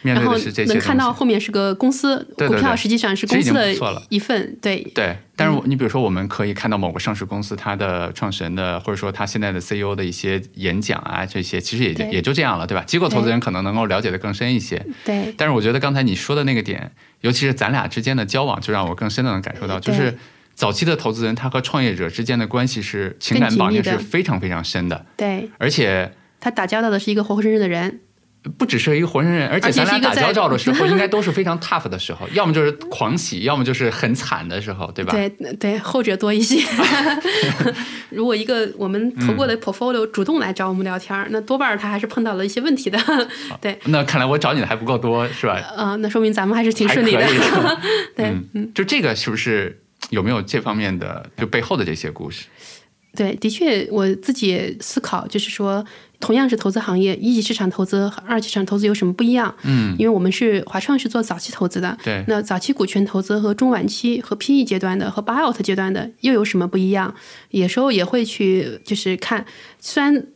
[0.02, 3.72] 面对的是这些能看到后面是个公司，股票实际上是公司的
[4.08, 4.58] 一份。
[4.60, 12.84] 对，对，但是你比如说，我们可以看到某个上市公司它的创始人的，或者说他现在的 CEO 的一些演讲啊，这些其实也就也就这样了，对吧？
[12.84, 20.18] 机构投资人可能能够了解的更深一些，对，但是我觉得刚才你说的那个点，尤其是咱俩之间的交往，就让我更深的能感受到，就是
[20.54, 26.12] 早期的投资人他和创业者之间的关系是情感绑定是非常非常深的，对，而且。
[26.44, 28.00] 他打交道的是一个活活生生的人。
[28.58, 35.12] 不只是一个活生生人，而且咱俩打交道的时候，应该都是非常 tough 的时候， 要么就是狂喜，要么就是很惨的时候，对吧？
[35.12, 36.60] 对对，后者多一些。
[38.10, 42.98] 如果一个我们投嗯过的 portfolio 主动来找我们聊天儿，那多半儿他还是碰到了一些问题的。
[43.60, 45.60] 对，那看来我找你的还不够多，是吧？
[45.76, 47.26] 呃，那说明咱们还是挺顺利的。
[48.16, 52.46] 对，嗯，就这个是不是有没有这方面的就背后的这些故事？
[53.14, 55.84] 对，的确，我自己也思考，就是说，
[56.18, 59.54] 同样是投资行业，一级市场投资和二级市场投资有什么不一样？
[59.64, 67.14] 嗯，因为我们是华创是做早期投资的，对，那早期股权投资和中晚期和 PE 阶段的和 buyout 阶段的又有什么不一样？
[67.50, 69.44] 有时候也会去就是看，
[69.78, 70.26] 虽然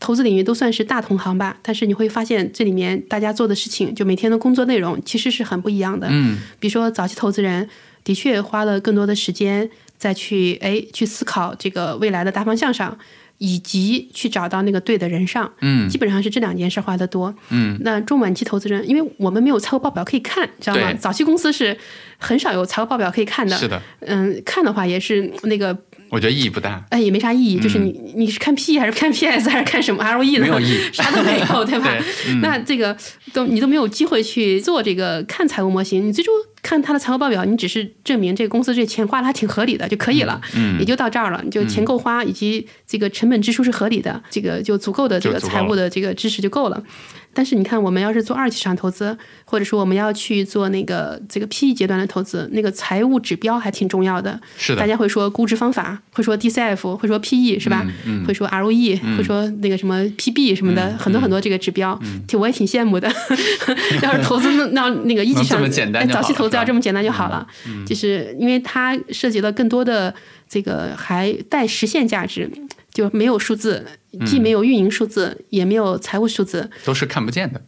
[0.00, 6.08] 投资领域都算是大同行吧，但是你会发现这里面大家做的事情，就每天的工作内容其实是很不一样的。
[6.10, 7.68] 嗯比如说早期投资人
[8.02, 9.68] 的确花了更多的时间
[10.04, 12.98] 再去哎去思考这个未来的大方向上。
[13.38, 17.34] 以及去找到那个对的人上，嗯基本上是这两件事花的多。
[17.50, 20.94] 嗯，那中晚期投资人，因为我们没有财务报表可以看，知道吗？
[20.94, 21.76] 早期公司是
[22.16, 23.56] 很少有财务报表可以看的。
[23.56, 25.76] 是的，嗯，看的话也是那个，
[26.10, 26.82] 我觉得意义不大。
[26.90, 27.58] 哎，也没啥意义。
[27.58, 30.40] 就是你你是看 P 还是看 PS 还是看什么 ROE 的？
[30.40, 31.86] 没有意义 啥都没有，对吧？
[31.90, 32.96] 对嗯那这个
[33.32, 36.32] 都你都没有机会去做这个看财务模型，你最终
[36.64, 41.40] 看他的财务报表，你只是证明这个公司这钱花的还挺合理的就可以了，嗯也就到这儿了。
[41.44, 46.82] 你就钱够花，以及这个成本支出是合理的，这个就足够的这个财务的这个知识就够了。
[47.34, 54.40] 但是你看，我们要是做二级市场投资，或者说我们要去做那个这个 PE 阶段的投资，那个财务指标还挺重要的。
[54.56, 57.84] 是的，大家会说估值方法，会说 DCF，会说 PE 是吧？
[58.04, 63.10] 嗯会说 ROE，、会说那个什么 PB 什么的，很多很多这个指标，挺我也挺羡慕的。
[64.02, 67.46] 要是投资那那那个一级上能这么简单哎就好了早期投资要这么简单就好了，
[67.86, 70.14] 就是因为它涉及了更多的
[70.48, 72.50] 这个还带实现价值，
[72.92, 73.84] 就没有数字，
[74.26, 77.60] 既没有运营数字，也没有财务数字，都是看不见的。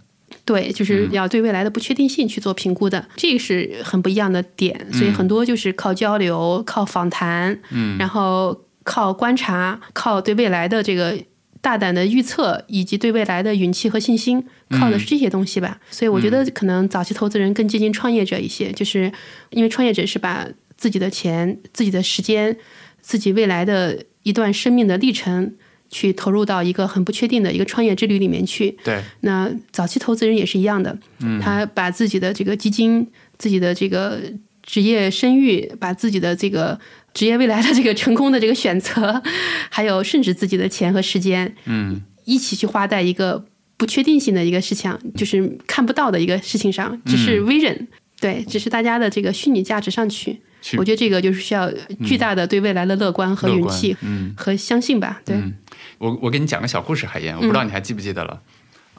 [0.44, 4.86] 对，就是要对未来的不确定性去做评估的，这个是很不一样的点。
[4.92, 11.18] 所以很多就是靠交流、靠访谈，嗯，然后靠观察、靠对未来的这个
[11.60, 15.80] 大胆的预测，以及对未来的勇气和信心，靠的是这些东西吧。
[15.90, 19.10] 所以我觉得可能早期投资人更接近创业者一些，就是
[19.50, 22.56] 因为创业者是把自己的钱、自己的时间、
[23.00, 25.54] 自己未来的一段生命的历程。
[25.90, 30.96] 去投入到一个很不确定的一个创业之旅里面去，对，那早期投资人也是一样的，
[31.40, 33.06] 他把自己的这个基金、
[33.38, 34.20] 自己的这个
[34.62, 36.78] 职业声誉，把自己的这个
[37.14, 39.22] 职业未来的这个成功的这个选择，
[39.70, 43.44] 还有甚至自己的钱和时间，嗯，一起去花在一个
[43.76, 47.86] 不确定性的一个事情，就是看不到的一个事情上，只是 vision，、
[48.20, 50.40] 对，只是大家的这个虚拟价值上去。
[50.76, 51.70] 我觉得这个就是需要
[52.04, 55.20] 巨大的对未来的乐观和勇气嗯，和相信吧。
[55.24, 55.54] 对，嗯
[55.98, 58.42] 我我给你讲个小故事，海燕，我不知道你还记不记得了，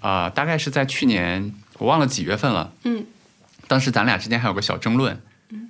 [0.01, 3.05] 啊、大概是在去年，我忘了几月份了，嗯，
[3.67, 5.21] 当时咱俩之间还有个小争论，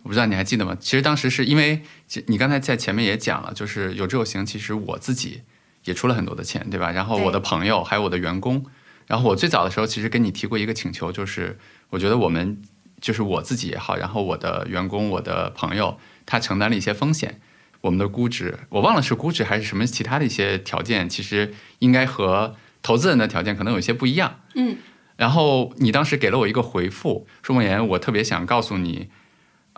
[0.04, 0.78] 我不知道你还记得吗？
[0.80, 1.82] 其实当时是因为
[2.28, 5.42] 你刚才在前面也讲了，就是有志有行，其实我自己
[5.84, 6.92] 也出了很多的钱，对吧？
[6.92, 8.66] 然后我的朋友还有我的员工，
[9.06, 11.58] 然后我最早的时候其实跟你提过一个请求，就是
[11.90, 12.62] 我觉得我们
[13.02, 17.42] 就是我自己也好，然后我的员工、我的朋友，他承担了一些风险。
[17.82, 24.40] 我们的估值，我忘了是估值还是什么其他的一些条件，其实应该和投资人的条件可能有些不一样。
[24.56, 24.78] 嗯，
[25.16, 29.10] 然后你当时给了我一个回复，说梦妍，我特别想告诉你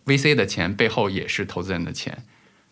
[0.05, 2.23] ，VC 的钱背后也是投资人的钱，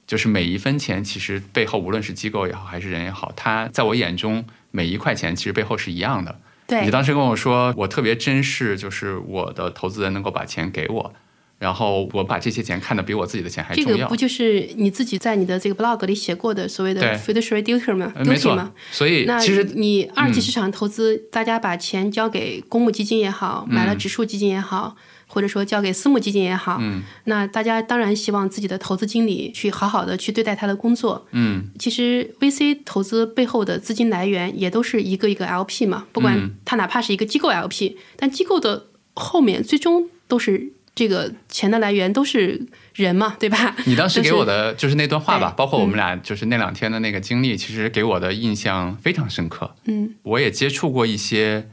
[0.06, 6.40] 就是每一分钱其实背后无论是机构也好还是人也好，他在我眼中每一块钱其实背后是一样的。
[6.68, 11.14] 对你对，当时跟我说，我特别珍视，就是我的投资人能够把钱给我，
[11.60, 13.98] 然后我把这些钱看得比我自己的钱还重要。
[13.98, 17.18] 这个不就是你自己在你的这个 blog 里写过的所谓的对。
[17.18, 18.14] Fiduciary duty 吗？
[18.16, 18.56] 呃没错？，
[18.92, 20.42] 所以那其实你二级嗯。
[20.42, 23.98] 市场投资，大家把钱交给公募基金也好，买了嗯。
[23.98, 27.02] 指数基金也好，或者说交给私募基金也好，嗯。
[27.24, 31.28] 那大家当然希望自己的投资经理去好好的去对待他的工作。
[31.32, 31.70] 嗯。
[31.80, 36.56] 其实 VC 投资背后的资金来源也都是一个一个 LP 嘛，不管嗯。
[36.64, 42.60] 它哪怕是一个机构 LP，但机构的后面最终都是这个钱的来源都是
[42.96, 43.76] 人嘛， 对吧？
[43.86, 49.76] 你当时给我的就是那段话吧，包括我们俩就是那两天的那个经历，其实给我的印象非常深刻。
[49.86, 51.70] 嗯，我也接触过一些，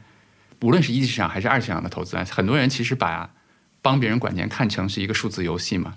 [0.61, 3.31] 无论是一级市场还是二级市场的投资人，很多人其实把
[3.81, 5.95] 帮别人管钱看成是一个数字游戏嘛，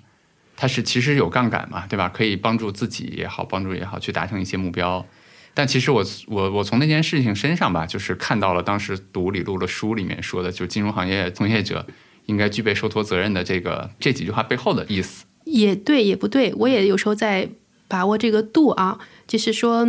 [0.57, 2.09] 它是其实有杠杆嘛，对吧？
[2.09, 5.05] 可以帮助自己也好，帮助也好，去达成一些目标。
[5.53, 11.85] 但其实我我我从那件事情身上吧，就是看到了当时读李路的书里面说的，就金融行业从业者
[12.29, 15.27] 应该具备受托责任的这个这几句话背后的意思。
[15.45, 16.55] 也对，也不对。
[16.57, 17.49] 我也有时候在
[17.89, 19.87] 把握这个度啊，就是说，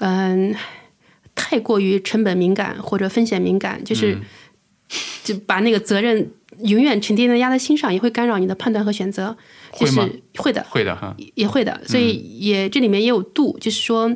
[0.00, 0.54] 嗯，
[1.34, 4.22] 太过于成本敏感或者风险敏感，就是、嗯
[5.24, 9.34] 就把那个责任永远沉甸甸地压在心上，也会干扰你的判断和选择。
[9.78, 9.98] 就是
[10.36, 11.80] 会的，会的哈，也会的。
[11.86, 14.14] 所以也这里面也有度，就是说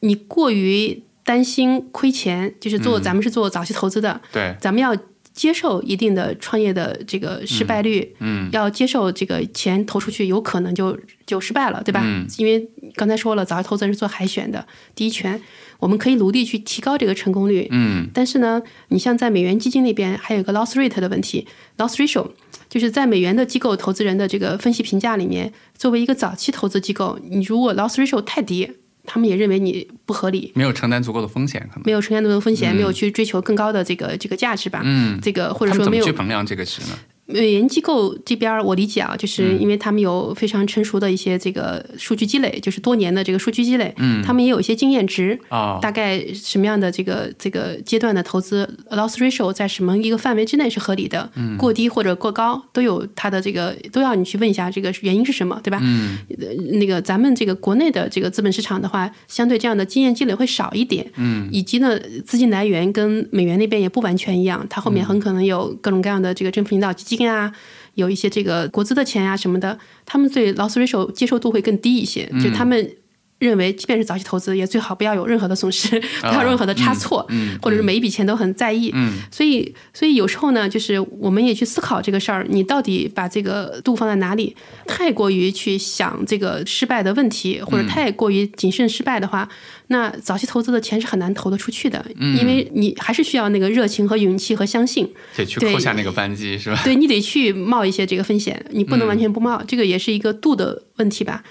[0.00, 4.96] 你过于担心亏钱，就是做、咱们是做早期投资的，对，咱们要
[5.36, 12.00] 接受一定的创业的这个失败率，嗯要接受这个钱投出去有可能就就失败了，对吧？
[12.02, 15.38] 嗯因为刚才说了，早期投资人是做海选的，第一权，
[15.78, 17.68] 我们可以努力去提高这个成功率。
[17.70, 21.46] 嗯但是呢，你像在美元基金那边还有一个 loss rate 的问题
[21.76, 22.26] ，loss ratio
[22.70, 28.72] 就是在美元的机构投资人的这个分析评价里面，作为一个早期投资机构，你如果 loss ratio 太低，
[29.06, 31.82] 他们也认为你不合理，没有承担足够的风险，可能。
[31.86, 34.82] 没有承担足够的风险，没有去追求更高的这个这个价值吧。
[34.84, 36.98] 嗯，这个或者说没有去衡量这个值呢？
[37.26, 51.56] 美元机构这边儿，我理解啊，嗯就是因为他们有非常成熟的一些这个数据积累，就是多年的这个数据积累，嗯，他们也有一些经验值，啊、大概什么样的这个这个阶段的投资 loss ratio 在什么一个范围之内是合理的，嗯。
[51.56, 55.80] 过低或者过高都有它的这个都要你去问一下这个原因是什么，对吧？
[55.82, 56.18] 嗯。
[56.38, 56.46] 呃
[56.78, 67.52] 那个咱们这个国内的这个资本市场的话，相对这样的经验积累会少一点，嗯，以及呢资金来源跟美元那边也不完全一样，它后面很可能有各种各样的这个政府引导基金啊。
[67.94, 72.94] 有一些这个国资的钱啊什么的，他们对 loss ratio 接受度会更低一些，就他们
[73.38, 78.90] 认为，即便是早期投资，也最好不要有任何的损失， 不要有任何的差错，嗯 或者是每一笔钱都很在意。
[78.94, 84.56] 嗯所以，所以有时候呢，就是我们也去思考这个事儿，你到底把这个度放在哪里？
[84.86, 89.46] 太过于去想这个失败的问题，或者太过于谨慎失败的话，
[89.88, 95.06] 那早期投资的钱是很难投得出去的，因为你还是需要那个热情和勇气和相信。
[95.36, 96.80] 得去扣下那个扳机是吧？
[96.84, 101.42] 对你得去冒一些这个风险，你不能完全不冒，这个也是一个度的问题吧。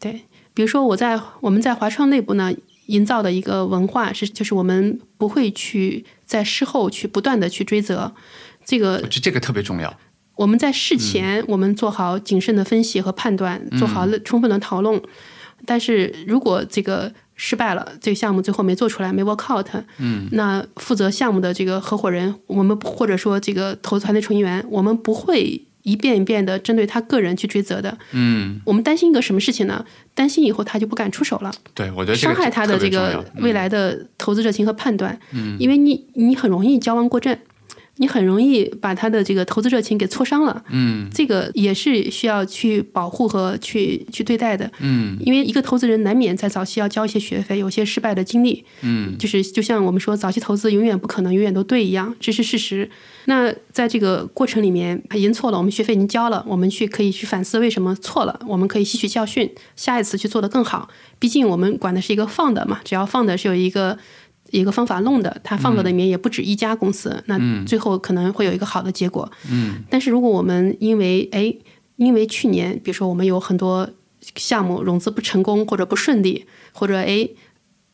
[0.00, 0.20] 对，
[0.58, 2.52] 比如说我在我们在华创内部呢，
[2.86, 8.12] 营造的一个文化是，就是我们不会去在事后去不断的去追责，
[8.64, 9.96] 这个我觉得这个特别重要。
[10.34, 15.00] 我们在事前我们做好谨慎的分析和判断，做好了充分的讨论，
[15.64, 19.68] 但是如果这个失败了，这个项目最后没做出来，没 work out，
[19.98, 27.96] 嗯，那负责项目的这个合伙人，我们或者说这个投资团队成员，我们不会一遍一遍的针对他个人去追责的。
[28.12, 29.84] 嗯，我们担心一个什么事情呢？
[30.14, 35.18] 担心以后他就不敢出手了，对，我觉得伤害他的这个未来的投资热情和判断。
[35.32, 37.36] 嗯，因为你你很容易矫枉过正。
[37.98, 40.64] 你很容易把他的这个投资热情给挫伤了。
[40.70, 44.70] 嗯这个也是需要去保护和去去对待的。
[44.80, 52.88] 嗯因为一个投资人难免在早期要交一些学费，有些失败的经历，嗯就是就像我们说，早期投资永远不可能永远都对一样，这是事实。
[53.26, 60.88] 那在这个过程里面，已经错了，我们学费已经交了，我们去可以去反思为什么错了，我们可以吸取教训，下一次去做得更好。
[61.18, 63.98] 毕竟我们管的是一个放的嘛，只要放的是有一个。
[64.50, 69.30] 一个方法弄的，它放到里面也不止一家公司，那最后可能会有一个好的结果。
[69.50, 71.54] 嗯但是如果我们因为哎，
[71.96, 73.88] 因为去年比如说我们有很多
[74.36, 77.28] 项目融资不成功或者不顺利，或者哎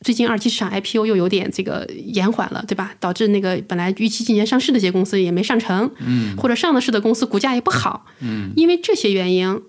[0.01, 2.93] 最近二级市场 IPO 又有点这个延缓了，对吧？
[2.99, 9.61] 导致那个本来预期今年上市的这些公司也没上成，嗯或者上了市的公司股价也不好，嗯因为这些原因，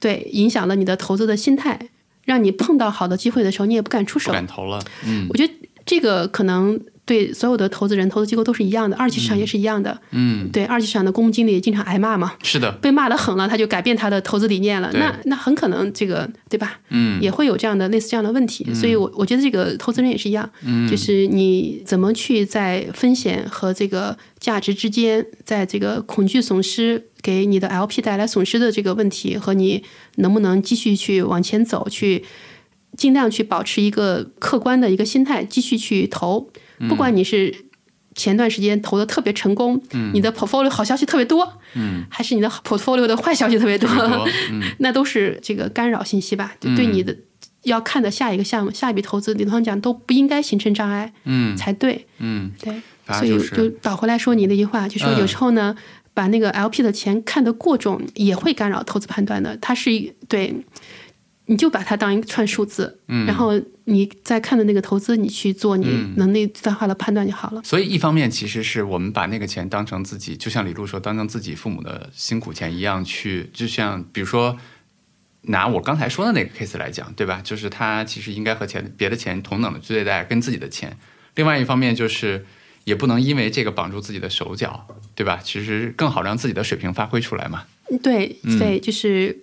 [0.00, 1.78] 对影响了你的投资的心态，
[2.24, 4.32] 让你碰到好的机会的时候你也不敢出不手。
[4.32, 4.82] 敢投了。
[5.06, 5.52] 嗯我觉得
[5.84, 10.00] 这个可能对所有的投资人、投资机构都是一样的，二级市场也是一样的。
[10.12, 12.70] 嗯，对，二级市场的公募经理也经常挨骂嘛，是的。
[12.80, 14.90] 被骂的狠了，他就改变他的投资理念了。
[14.92, 16.78] 那那很可能这个对吧？
[16.90, 18.72] 嗯也会有这样的类似这样的问题。
[18.72, 29.82] 所以我我觉得这个投资人也是一样，嗯就是你怎么去在风险和这个价值之间，在这个恐惧损失给你的 LP 带来损失的这个问题，和你
[30.16, 32.24] 能不能继续去往前走，去
[32.96, 36.50] 尽量去保持一个客观的一个心态，继续去投，
[36.88, 37.54] 不管你是。
[38.14, 39.82] 前段时间投的特别成功，
[40.12, 44.28] 你的 portfolio 好消息特别多，嗯，还是你的 portfolio 的坏消息特别多，别多。
[44.50, 44.62] 嗯。
[44.80, 47.16] 那都是这个干扰信息吧，就对你的
[47.62, 51.56] 要看的下一个项目、下一笔投资，理论上讲都不应该形成障碍嗯。
[51.56, 52.06] 才对。
[52.18, 52.82] 嗯，对，
[53.18, 55.74] 所以就倒回来说你的一句话，就说嗯有时候呢，
[56.12, 59.56] 把那个 LP 的钱看得过重，也会干扰投资判断的。
[59.56, 60.54] 它是一对，
[61.46, 67.60] 你就把它当一串数字，嗯然后你再看的那个投资，你去做你嗯能力最大化的判断就好了。
[67.64, 74.58] 所以一方面其实是我们把那个钱当成自己，就像李璐说，当成自己父母的辛苦钱一样去，就像比如说。
[75.46, 77.40] 拿我刚才说的那个 case 来讲，对吧？
[77.42, 80.96] 就是他其实应该和钱别的钱同等的对待，跟自己的钱。
[81.34, 82.46] 另外一方面就是，
[82.84, 84.86] 也不能因为这个绑住自己的手脚，
[85.16, 85.40] 对吧？
[85.42, 87.64] 其实更好让自己的水平发挥出来嘛。
[88.04, 89.36] 对嗯对，就是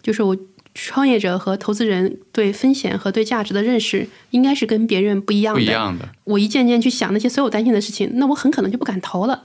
[0.00, 0.34] 就是我
[0.74, 5.60] 创业者和投资人对风险和对价值的认识，应该是跟别人不一样的。
[5.60, 9.44] 不一样的，我一件件去想那些所有担心的事情，那我很可能就不敢投了。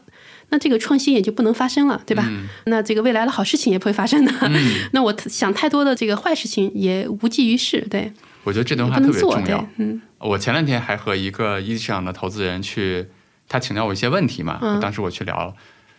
[0.50, 2.24] 那这个创新也就不能发生了，对吧？
[2.30, 4.32] 嗯那这个未来的好事情也不会发生的。
[4.94, 8.10] 那我想太多的这个坏事情也无济于事，对，
[8.46, 13.08] 我觉得这段话特别重要。，嗯我前两天还和一个一级市场的投资人去，
[13.50, 15.54] 他请教我一些问题嘛，嗯当时我去聊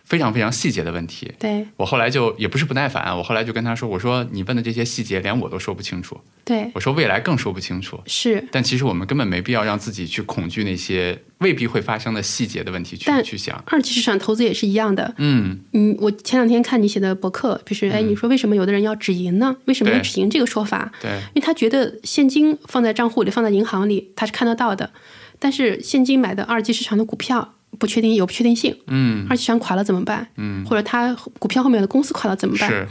[0.09, 1.31] 非常非常细节的问题。
[1.39, 6.19] 对我后来就也不是不耐烦，我后来就跟他说：“我说你问的这些细节，连我都说不清楚。
[6.43, 7.99] 对我说未来更说不清楚。
[8.07, 8.43] 是。
[8.51, 13.63] 但其实我们根本没必要让自己去恐惧那些未必会发生的细节的问题去去想。
[13.67, 19.55] 二级市场投资也是一样的，嗯嗯，我前两天看你写的博客，就是哎，你说为什么有的人要止盈呢？
[19.65, 20.91] 为什么要止盈这个说法？
[20.99, 24.89] 对，因为他觉得现金放在账户里，放在银行里，他是看得到的，
[25.39, 30.27] 但是现金买的二级市场的股票不确定有不确定性，嗯二级市场垮了怎么办？
[30.35, 32.69] 嗯，或者它股票后面的公司垮了怎么办？
[32.69, 32.87] 是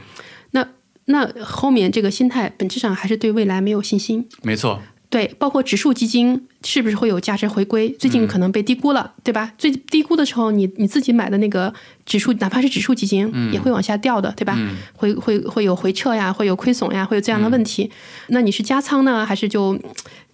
[1.10, 4.28] 那后面这个心态本质上还是对未来没有信心。
[4.42, 4.82] 没错。
[5.08, 7.88] 对，包括指数基金是不是会有价值回归？
[7.98, 9.50] 最近可能被低估了，对吧？
[9.56, 11.72] 最低估的时候，你你自己买的那个
[12.04, 14.54] 指数，哪怕是指数基金，也会往下掉的，对吧？
[14.92, 17.90] 会会会有回撤呀，会有亏损呀，会有这样的问题。
[18.26, 19.80] 那你是加仓呢，还是就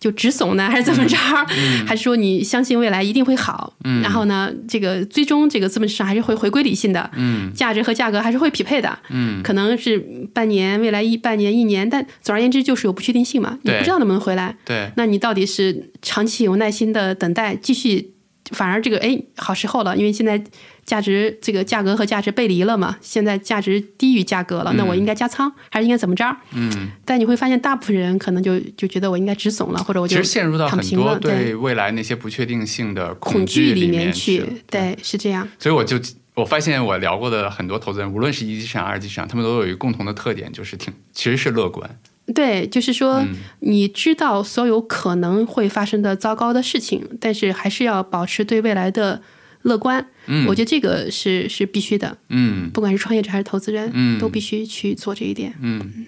[0.04, 1.16] 就止损呢，还是怎么着？
[1.88, 3.72] 还是说你相信未来一定会好？
[3.84, 8.98] 嗯然后呢，这个最终这个资本市场还是会回归理性的，嗯价值和价格还是会匹配的。
[9.08, 9.98] 嗯可能是
[10.34, 14.54] 半年，未来一半年、一年，但总而言之就是有不确定性嘛，你对不知道能不能回来。
[14.66, 18.10] 对，那你到底是长期有耐心的等待，继续，
[18.50, 20.42] 反而这个哎好时候了，因为现在
[20.84, 26.36] 价值这个价格和价值背离了嘛，现在价值低于价格了，那我应该加仓还是应该怎么着？
[26.52, 35.98] 嗯，但你会发现，大部分人可能就就觉得我应该止损了，或者我就其实陷入到很多对对未来那些不确定性的恐惧里面去去，，对，是这样，所以我就
[36.34, 41.98] 我发现我聊过的很多投资人，无论是一级市场、二级市场，他们都有一个共同的特点，就是挺其实是乐观。
[42.32, 49.20] 对，就是说嗯你知道所有可能会发生的糟糕的事情，但是还是要保持对未来的
[49.62, 50.06] 乐观。
[50.26, 52.16] 嗯我觉得这个是是必须的。
[52.30, 55.54] 嗯不管是创业者还是投资人，嗯都必须去做这一点。
[55.60, 56.06] 嗯，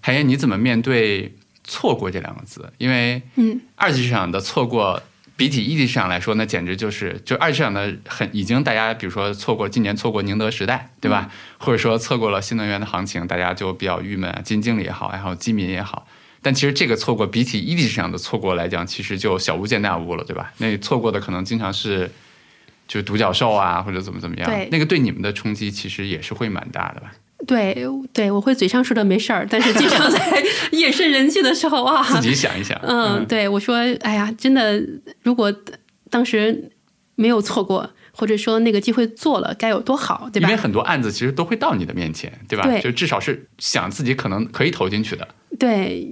[0.00, 1.34] 海燕，你怎么面对
[1.64, 2.72] 错过这两个字？
[2.78, 5.02] 因为嗯，二级市场的错过。
[5.40, 11.30] 比起一级市场来说，那简直就是就二级市场的很已经大家比如说错过今年错过宁德时代，对吧？
[11.56, 16.06] 或者说错过了新能源的行情，大家就比较郁闷啊，基金经理也好，然后基民也好。
[16.42, 20.52] 但其实这个错过比起一级市场的错过来讲，其实就小巫见大巫了，对吧？
[20.58, 22.10] 那错过的可能经常是
[22.86, 27.12] 就独角兽啊，或者怎么怎么样，对那个对你们的冲击其实也是会蛮大的吧？
[27.50, 30.42] 对对，我会嘴上说的没事儿，但是经常在
[30.72, 34.80] 夜深人静的时候啊，自己想一想，嗯，对我说，哎呀，真的，
[35.22, 35.52] 如果
[36.08, 36.70] 当时
[37.16, 40.48] 没有错过，或者说那个机会做了，该有多好，对吧？
[40.48, 42.64] 因为很多案子其实都会到你的面前，对吧？
[42.66, 45.26] 对就至少是想自己可能可以投进去的。
[45.58, 46.08] 对，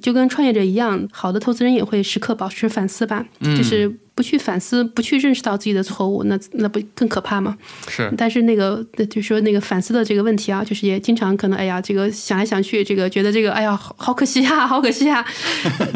[0.00, 7.56] 就跟创业者一样，好的投资人也会时刻保持反思吧，嗯就是不去反思，不去认识到自己的错误，那那不更可怕吗？
[7.88, 15.24] 是，但是那个，就是说那个反思的这个问题啊，就是也经常可能，哎呀，这个想来想去，这个觉得这个，哎呀，好好可惜啊， 好可惜啊，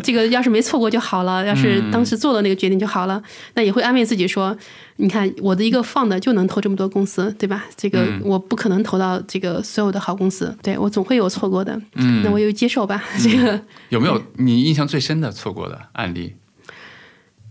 [0.03, 3.23] 这个要是没错过就好了，要是当时做了那个决定就好了，
[3.55, 4.57] 那也会安慰自己说，
[4.97, 7.67] 你看我的一个放的就能投这么多公司，对吧？
[7.77, 13.05] 这个我不可能投到这个所有的好公司，对我总会有错过的，嗯，那我就接受吧。
[13.23, 13.61] 这个
[13.91, 16.35] 有没有你印象最深的错过的案例？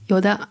[0.08, 0.49] 有的，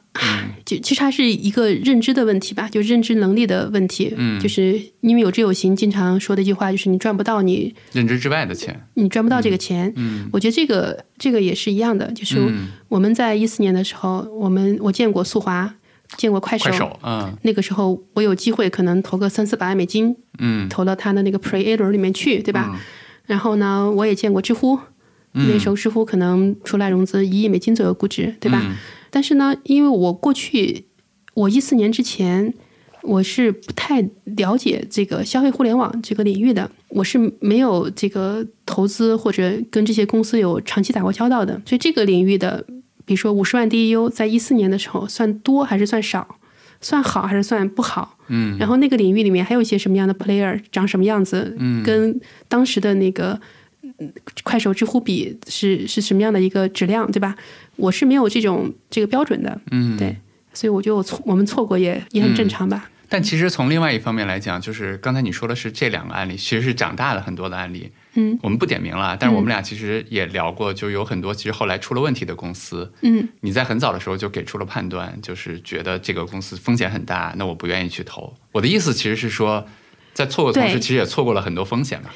[0.65, 4.13] 就其实还是一个认知的问题吧，就认知能力的问题。
[4.17, 9.93] 嗯就是因为有知有行，经常说的一句话就是你赚不到你认知之外的钱，你赚不到这个钱。
[9.97, 15.73] 嗯我觉得这个这个也是一样的，就是嗯，我们在一四年的时候，我们我见过速滑，
[16.17, 16.71] 见过快手。
[16.71, 22.71] 快手，嗯那个时候我有机会可能投个三四百万美金，嗯，投到他的那个 Pre A 轮里面去，对吧？
[22.75, 22.81] 嗯
[23.27, 24.79] 然后呢，我也见过知乎，
[25.33, 28.61] 那时候知乎可能出来融资一亿美金左右估值，对吧？
[28.63, 28.77] 嗯
[29.15, 30.87] 但是呢，因为我过去
[31.35, 32.53] 我一四年之前，
[33.03, 42.67] 我是不太了解这个消费互联网这个领域的，我是没有这个投资或者跟这些公司有长期打过交道的，所以这个领域的，
[43.05, 46.41] 比如说五十万 DEU，在一四年的时候算多还是算少？
[46.81, 48.19] 算好还是算不好？
[48.29, 51.57] 嗯，然后那个领域里面还有一些什么样的 player，长什么样子？
[51.59, 53.41] 嗯，跟当时的那个嗯
[54.43, 57.35] 快手、知乎比是是什么样的一个质量，对吧？
[57.77, 60.17] 我是没有这种这个标准的，嗯，对，
[60.53, 62.91] 所以我觉得我错我们错过也也很正常吧。
[63.09, 67.91] 但其实从另外一方面来讲，就是刚才你说的是这两个案例，其实是长大了很多的案例。
[68.17, 78.33] 嗯我们不点名了，但是我们俩其实也聊过，就有很多其实后来出了问题的公司，嗯你在很早的时候就给出了判断，就是觉得这个公司风险很大，那我不愿意去投。
[78.53, 79.65] 我的意思其实是说，
[80.13, 82.11] 在错过的同时，其实也错过了很多风险嘛。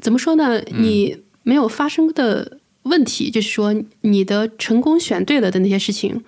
[0.00, 0.60] 怎么说呢？
[0.78, 6.24] 你没有发生的问题，就是说你的成功选对了的那些事情，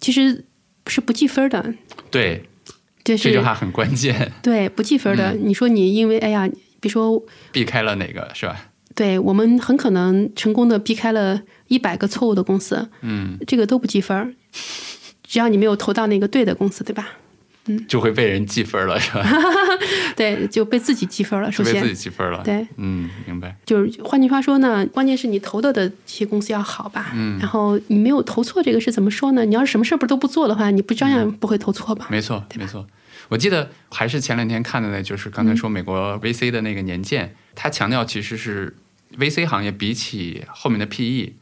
[0.00, 0.44] 其实
[0.86, 1.74] 是不计分的，
[2.10, 2.44] 对，
[3.04, 5.32] 就是这句话很关键，对不计分的。
[5.34, 6.48] 你说你因为哎呀，
[6.80, 8.70] 比如说避开了哪个是吧？
[8.94, 14.34] 对我们很可能成功的避开了一百个错误的公司，嗯，这个都不计分儿，
[15.22, 17.08] 只要你没有投到那个对的公司，对吧？
[17.88, 19.24] 就会被人记分了是吧？
[20.16, 21.50] 对，就被自己记分了。
[21.50, 22.42] 首先被自己先，记分了。
[22.42, 23.56] 对，嗯，明白。
[23.64, 27.12] 就是换句话说呢，关键是你投的的这些公司要好吧？
[27.14, 29.44] 嗯，然后你没有投错，这个是怎么说呢？
[29.44, 32.06] 你要是什么事儿不都不做的话，你不照样不会投错吧？
[32.10, 32.86] 没错，没错。
[33.28, 38.76] 我记得还是前两天看的呢，就是刚才说美国 VC 的那个年鉴，它强调其实是
[39.16, 41.32] VC 行业比起后面的 PE，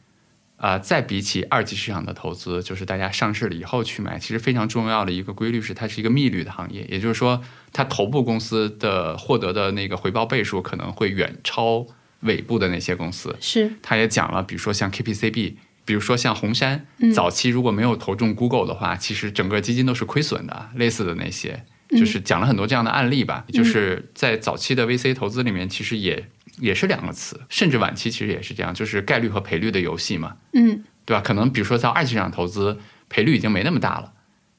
[0.61, 7.41] 啊、再比起二级市场的投资，就是大家上市了以后去买，其实非常重要的一个规律是，它是一个密率的行业，也就是说，
[7.73, 11.87] 它头部公司的获得的那个回报倍数可能会远超
[12.19, 13.35] 尾部的那些公司。
[13.41, 23.43] 是，他也讲了，比如说像 KPCB，比如说像红杉，嗯早期如果没有投中 Google 的话，其实整个基金都是亏损的，类似的那些，就是讲了很多这样的案例吧。
[23.51, 26.27] 就是在早期的 VC 投资里面，其实也
[26.61, 31.21] 也是两个词，甚至晚期其实也是这样，就是概率和赔率的游戏嘛，嗯对吧？
[31.21, 32.77] 可能比如说在二级市场投资，
[33.09, 34.13] 赔率已经没那么大了。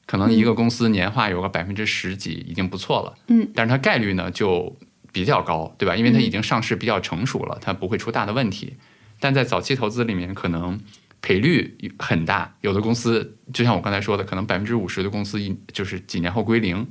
[0.05, 4.77] 可能一个公司年化有个百分之十几已经不错了，嗯，但是它概率呢就
[5.13, 5.95] 比较高，对吧？
[5.95, 8.75] 因为它已经上市比较成熟了，它不会出大的问题。
[9.21, 10.77] 但在早期投资里面，可能
[11.21, 16.85] 赔率很大，有的公司就像我刚才说的，可能百分之五十的公司一就是几年后归零，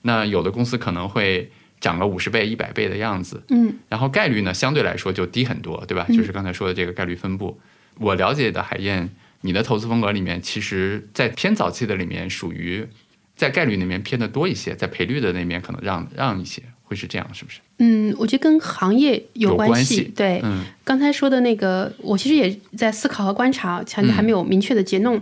[0.00, 3.74] 那有的公司可能会涨了五十倍、一百倍的样子，嗯。
[3.88, 6.06] 然后概率呢相对来说就低很多，对吧？
[6.08, 6.16] 嗯。
[6.16, 7.58] 就是刚才说的这个概率分布。
[7.98, 9.08] 我了解的海燕，
[9.40, 12.86] 你的投资风格里面，其实在偏早期的里面属于
[13.34, 17.60] 在概率那边偏的多一些，在赔率的那边可能让让一些，会是这样，是不是？
[17.78, 20.64] 嗯，我觉得跟行业有有关关系对，嗯。
[20.84, 25.20] 刚才说的那个，我其实也在思考和观察，强调还没有明确的结论，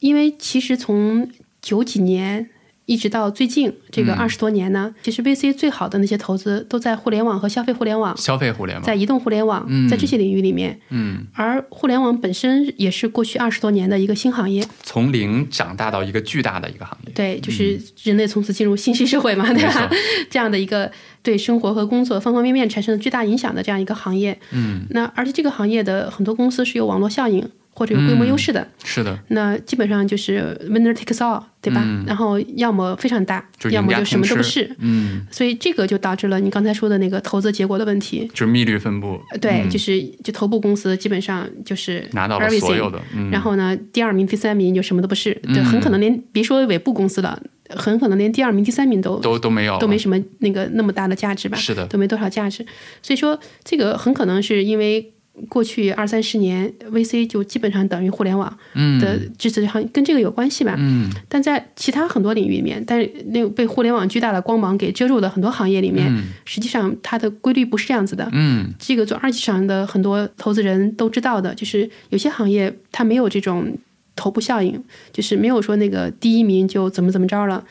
[0.00, 1.30] 因为其实从
[1.62, 2.50] 九几年
[2.90, 17.12] 一直到最近这个嗯二十多年呢，其实 VC 最好的那些投资都在互联网和消费互联网，消费互联网，在移动互联网，嗯在这些领域里面，嗯，而互联网本身也是过去二十多年的一个新行业，从零长大到一个巨大的一个行业。
[17.14, 19.88] 对，就是人类从此进入信息社会嘛，对吧？
[20.28, 20.90] 这样的一个
[21.22, 24.36] 对生活和工作方方面面产生了巨大影响的这样一个行业。
[24.50, 31.82] 嗯那而且这个行业的很多公司是有网络效应，或者有规模优势的，是的，那基本上就是 winner takes all，对吧？
[31.84, 32.04] 嗯。
[32.06, 34.74] 然后要么非常大，要么就什么都不是。
[34.78, 38.28] 嗯，所以这个就导致了你刚才说的那个投资结果的问题。
[38.34, 39.70] 就是密率分布，对，嗯。
[39.70, 45.64] 就是就头部公司基本上就是拿到了所有的，嗯，然后呢，第二名、第三名就什么都不是，对，嗯。
[45.64, 47.40] 很可能连别说尾部公司了，
[47.70, 52.66] 很可能连第二名、第三名都都都没有，都没什么那个那么大的价值吧，是的，都没多少价值。
[53.00, 55.12] 所以说，这个很可能是因为
[55.48, 58.54] 过去二三十年 VC 就基本上等于互联网
[59.00, 60.74] 的支持行，跟这个有关系吧。
[60.78, 66.12] 嗯但在其他很多领域里面，但是那个被互联网巨大的光芒给遮住的很多行业里面，
[66.44, 68.28] 实际上它的规律不是这样子的。
[68.32, 73.76] 嗯这个做二级市场的很多投资人都知道的，就是有些行业它没有这种
[74.16, 74.82] 头部效应，
[75.12, 77.64] 就是没有说那个第一名就怎么怎么着了。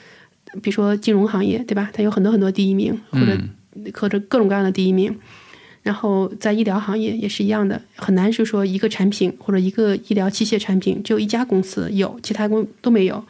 [0.63, 1.91] 比如说金融行业，对吧？
[1.93, 3.37] 它有很多很多第一名，或者、
[3.93, 5.15] 或者各种各样的第一名。
[5.81, 13.23] 然后在医疗行业也是一样的，很难是说一个产品或者一个医疗器械产品只有一家公司有，其他公都没有，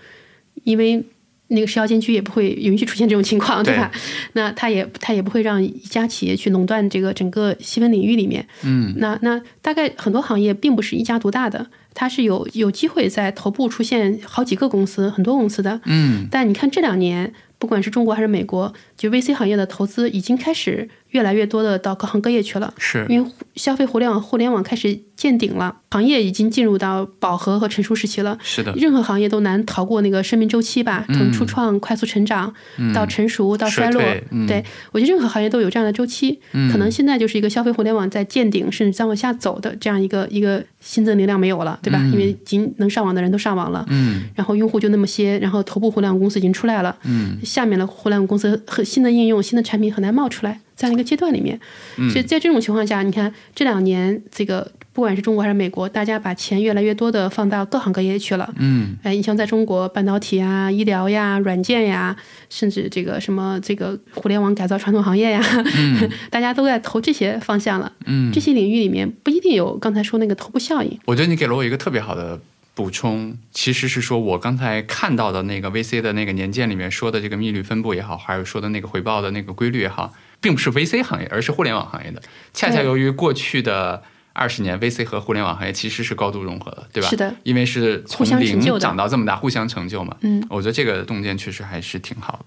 [0.63, 1.03] 因为
[1.51, 3.91] 那个食药监局也不会允许出现这种情况，对吧？
[4.33, 8.45] 那他也他也不会让一家企业去垄断这个整个细分领域里面。
[8.63, 15.81] 嗯，那那大概很多行业并不是一家独大的，它是有有机会在头部出现好几个公司、很多公司的。
[15.85, 22.73] 嗯，但你看这两年，不管是中国还是美国，就 VC 行业的投资已经开始越来越多的到各行各业去了。
[22.77, 28.37] 是，因为消费互联网互联网开始见顶了，行业已经进入到饱和和成熟时期了。
[28.41, 32.53] 是的，任何行业都难逃过那个生命周期吧，从初创、快速成长
[32.93, 34.01] 到成熟到衰落。
[34.31, 34.47] 嗯。
[34.47, 36.39] 对我觉得任何行业都有这样的周期，
[36.71, 41.99] 可能现在就是一个消费互联网在见顶甚至在往下走的这样一个一个新增流量没有了，对吧？
[42.11, 44.23] 因为已经能上网的人都上网了，嗯。
[44.35, 51.59] 然后用户就那么些，然后头部互联网公司已经出来了，嗯，下面的互联网公司和新的应用、新的产品很难冒出来，这样一个阶段里面，
[51.97, 58.49] 嗯所以在这种情况下，你看这两年这个不管是中国还是美国，大家把钱越来越多的放到各行各业去了。
[58.57, 62.15] 嗯哎，你像在中国，半导体啊、医疗呀、软件呀，
[62.49, 65.43] 甚至这个什么这个互联网改造传统行业呀，
[66.31, 67.91] 大家都在投这些方向了。
[68.05, 70.97] 嗯，这些领域里面不一定有刚才说那个头部效应。
[71.03, 72.39] 我觉得你给了我一个特别好的
[72.73, 82.21] 补充，其实是说我刚才看到的那个 VC 的那个年鉴里面说的这个密率分布也好，还有说的那个回报的那个规律也好，并不是 VC 行业，而是互联网行业的。
[82.53, 84.01] 恰恰由于过去的
[84.33, 87.09] 二十年，VC 和互联网行业其实是高度融合的，对吧？
[87.09, 90.15] 是的，因为是从互相成零长到这么大，互相成就嘛。
[90.21, 92.45] 嗯，我觉得这个洞见确实还是挺好的。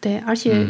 [0.00, 0.66] 对，而且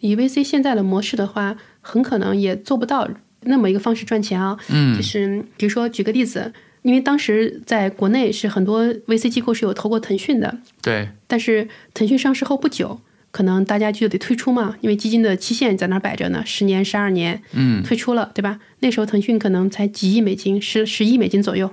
[0.00, 3.08] 以 VC 现在的模式的话，很可能也做不到
[3.40, 4.56] 那么一个方式赚钱啊。
[4.68, 6.52] 嗯就是比如说举个例子，
[6.82, 13.00] 因为当时在国内是很多 VC 机构是有投过腾讯的，对，但是腾讯上市后不久，
[13.34, 18.60] 可能大家就得退出嘛，因为基金的期限在那儿摆着呢，十年、十二年，嗯退出了，对吧？
[18.78, 21.68] 那时候腾讯可能才几亿美金，十十亿美金左右。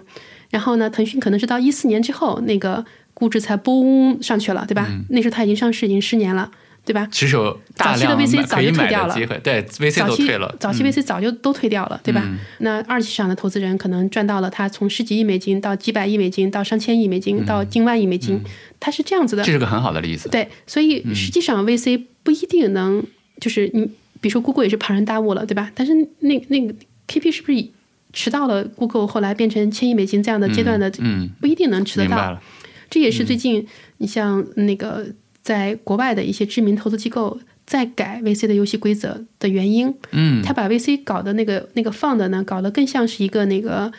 [0.49, 2.83] 然后呢，腾讯可能是到一四年之后，那个
[3.13, 4.87] 估值才嘣上去了，对吧？
[4.89, 6.49] 嗯那时候它已经上市已经十年了，
[6.91, 7.07] 对吧？
[7.09, 10.53] 其实有大早期的 VC 早就退掉了机会，对 VC 都退了。
[10.59, 12.21] 早期嗯 VC 早就都退掉了，对吧？
[12.25, 18.39] 嗯那二级市场的投资人可能赚到了他从十几亿美金到几百亿美金到上千亿美金到近万亿美金，
[18.79, 19.51] 他是这样子的嗯这。
[19.53, 20.27] 是个很好的例子。
[20.29, 23.01] 对，所以实际上 VC 不一定能，
[23.39, 23.85] 就是你
[24.19, 25.71] 比如说 Google 也是庞然大物了，对吧？
[25.73, 26.73] 但是那那个
[27.07, 27.65] KP 是不是
[28.11, 32.37] 迟到了 Google 后来变成千亿美金这样的阶段的，嗯，不一定能吃得到。
[32.89, 33.65] 这也是最近
[33.99, 35.05] 你像那个
[35.41, 39.93] 在国外的一些知名投资机构在改 VC 的游戏规则的原因。
[40.11, 43.91] 嗯他把 VC 搞的那个那个 fund 呢，搞得更像是一个那个，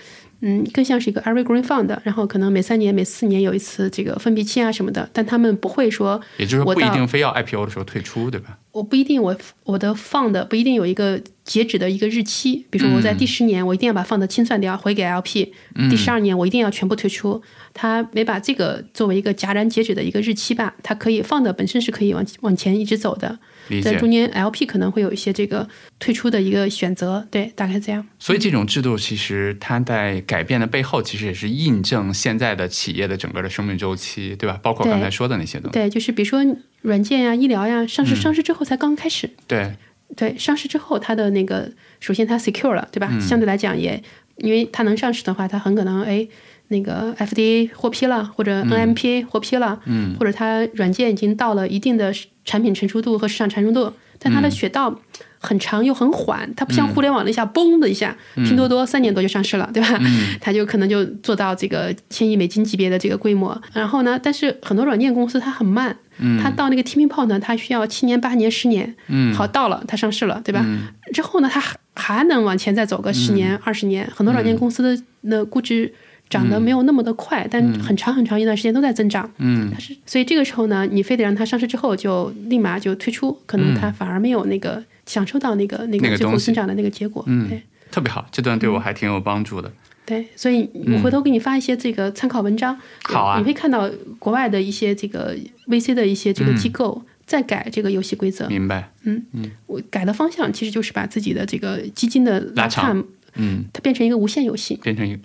[0.45, 8.59] 嗯，更像是一个 evergreen fund，然后可能每三年、每四年有一次这个分批期啊什么的，但他们不会说，也就是不一定非要 IPO 的时候退出，对吧？
[8.72, 15.53] 我不一定我我的 fund 不一定有一个截止的一个日期，比如说我在第十年我一定要把 fund 清算掉回给 LP，、
[15.88, 17.40] 第十二年我一定要全部退出，
[17.72, 23.38] 他没把这个作为一个戛然截止的一个日期吧，它可以 fund 本身是可以往往前一直走的。
[23.83, 28.07] 在中间 LP 可能会有一些这个退出的一个选择，对，大概这样。
[28.19, 34.59] 所以这种制度其实它在改变的背后，其实也是印证现在的企业的整个的生命周期，对吧？
[34.63, 35.73] 包括刚才说的那些东西。
[35.73, 36.45] 对，就是比如说
[36.83, 39.31] 软件呀、医疗呀，上嗯市上市之后才刚开始。
[39.47, 39.73] 对，
[40.17, 43.11] 对，上市之后它的那个，首先它 secure 了，对吧？
[43.21, 44.03] 相对来讲也，
[44.37, 46.27] 因为它能上市的话，它很可能哎，
[46.73, 52.12] 那个 FDA 获批了，或者 NMPA 获批了，嗯，或者它软件已经到了一定的
[52.45, 54.99] 产品成熟度和市场成熟度，但它的雪道
[55.39, 60.01] 很长又很缓，它不像互联网的一下嘣的一下，拼多多三年多就上市了，对吧？
[60.41, 63.61] 它就可能就做到这个千亿美金级别的这个规模。
[63.73, 65.97] 然后呢，但是很多软件公司它很慢，
[66.41, 68.95] 它到那个 tipping point 呢，它需要七年、八年、十年，
[69.35, 70.64] 好到了它上市了，对吧？
[71.12, 74.09] 之后呢，它还还能往前再走个十年、二十年。
[74.14, 75.93] 很多软件公司的那估值。
[76.33, 79.30] 涨得没有那么的快，但很长很长一段时间都在增长。
[79.37, 87.22] 嗯它是，所以这个时候呢，你非得让它上市之后就立马就退出，可能它反而没有那个享受到那个那个个最后增长的那个结果。
[87.26, 89.70] 嗯对特别好，这段对我还挺有帮助的。
[90.07, 95.37] 对，所以我回头给你发一些这个参考文章，嗯好啊你会看到国外的一些这个
[95.68, 98.49] VC 的一些这个嗯机构在改这个游戏规则。
[98.49, 99.22] 明白嗯。
[99.66, 103.05] 我改的方向其实就是把自己的这个基金的拉长
[103.35, 104.78] 嗯，它变成一个无限游戏。
[104.83, 105.20] 变成一个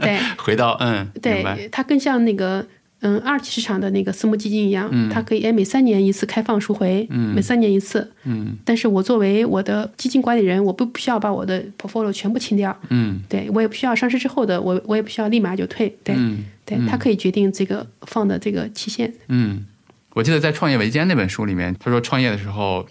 [0.00, 0.18] 对。
[0.38, 2.66] 回到嗯，对，它更像那个
[3.00, 5.08] 嗯二级市场的那个私募基金一样，嗯。
[5.10, 8.12] 它可以哎每三年一次开放赎回，每三年一次。
[8.24, 8.56] 嗯。
[8.64, 13.20] 但是我作为我的基金管理人，我不不需要把我的 portfolio 全部清掉，嗯。
[13.28, 16.44] 对我也不需要上市之后的我我也不需要立马就退，对、嗯。
[16.64, 19.12] 对，它可以决定这个放的这个期限。
[19.26, 19.66] 嗯，
[20.14, 22.86] 我记得在《创业维艰》那本书里面，他说创业的时候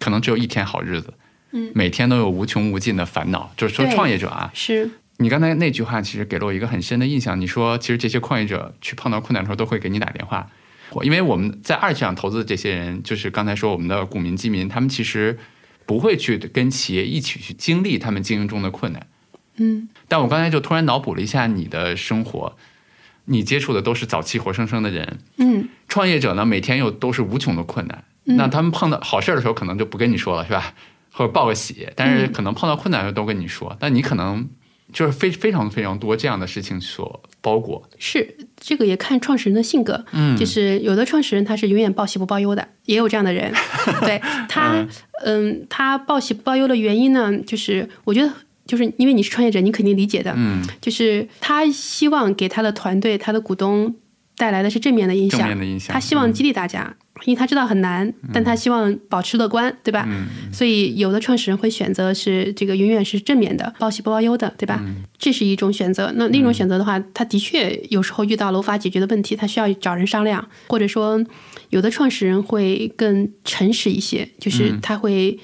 [0.00, 1.14] 可能只有一天好日子，
[1.50, 3.52] 嗯，每天都有无穷无尽的烦恼。
[3.56, 7.40] 就是说创业者啊，是，你刚才那句话其实给了我一个很深的印象。
[7.40, 10.50] 你说，其实这些创业者去碰到困难的时候都会给你打电话，
[11.02, 15.38] 因为我们在二级市场投资的这些人，就是刚才说我们的股民基民，他们其实
[15.86, 19.06] 不会去跟企业一起去经历他们经营中的困难。
[19.56, 22.56] 嗯，但我刚才就突然脑补了一下你的生活，
[23.24, 30.74] 你接触的都是早期活生生的人，嗯，创业者呢每天又都是无穷的困难，那他们碰到好事儿的时候可能就不跟你说了，是吧？
[31.18, 34.48] 或者报个喜，但是可能碰到困难的时候都跟你说，但你可能
[34.92, 37.82] 就是非非常非常多这样的事情所包裹。
[37.98, 43.52] 是这个也看创始人的性格，嗯就是有的创始人他是永远报喜不报忧的，也有这样的人。
[44.06, 44.86] 对他，
[45.24, 48.32] 嗯，他报喜不报忧的原因呢，就是我觉得
[48.64, 53.92] 就是因为你是创业者，你肯定理解的，嗯，就是他希望给他的团队、他的股东
[54.38, 56.96] 带来的是正面的影响正面，的影响，他希望激励大家。
[57.24, 60.06] 因为他知道很难，但他希望保持乐观，对吧？
[60.08, 64.78] 嗯所以有的创始人会选择是这个永远是正面的，报喜不报忧的，对吧？
[64.84, 66.12] 嗯这是一种选择。
[66.14, 71.20] 那另一种选择的话，他的确有时候遇到了无法解决的问题，他需要找人商量，或者说
[71.70, 75.36] 有的创始人会更诚实一些，就是嗯他会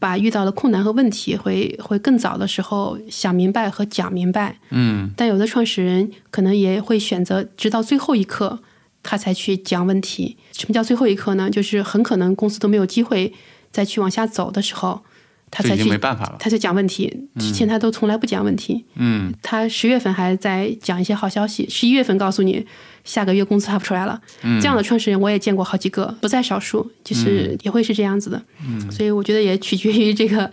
[0.00, 4.58] 把遇到的困难和问题会会更早的时候想明白和讲明白。
[4.70, 8.58] 嗯但有的创始人可能也会选择直到最后一刻，
[9.02, 10.36] 他才去讲问题。
[10.52, 11.48] 什么叫最后一刻呢？
[11.48, 13.32] 就是很可能公司都没有机会
[13.70, 15.02] 再去往下走的时候，
[15.50, 16.36] 他才去没办法了。
[16.38, 17.28] 他才讲问题。
[17.38, 18.84] 之前他都从来不讲问题。
[18.94, 22.64] 嗯他十月份还在讲一些好消息，十一月份告诉你
[23.04, 24.20] 下个月工资发不出来了。
[24.60, 28.42] 这样的创始人我也见过好几个，不在少数，就是也会是这样子的。
[28.66, 30.50] 嗯所以我觉得也取决于这个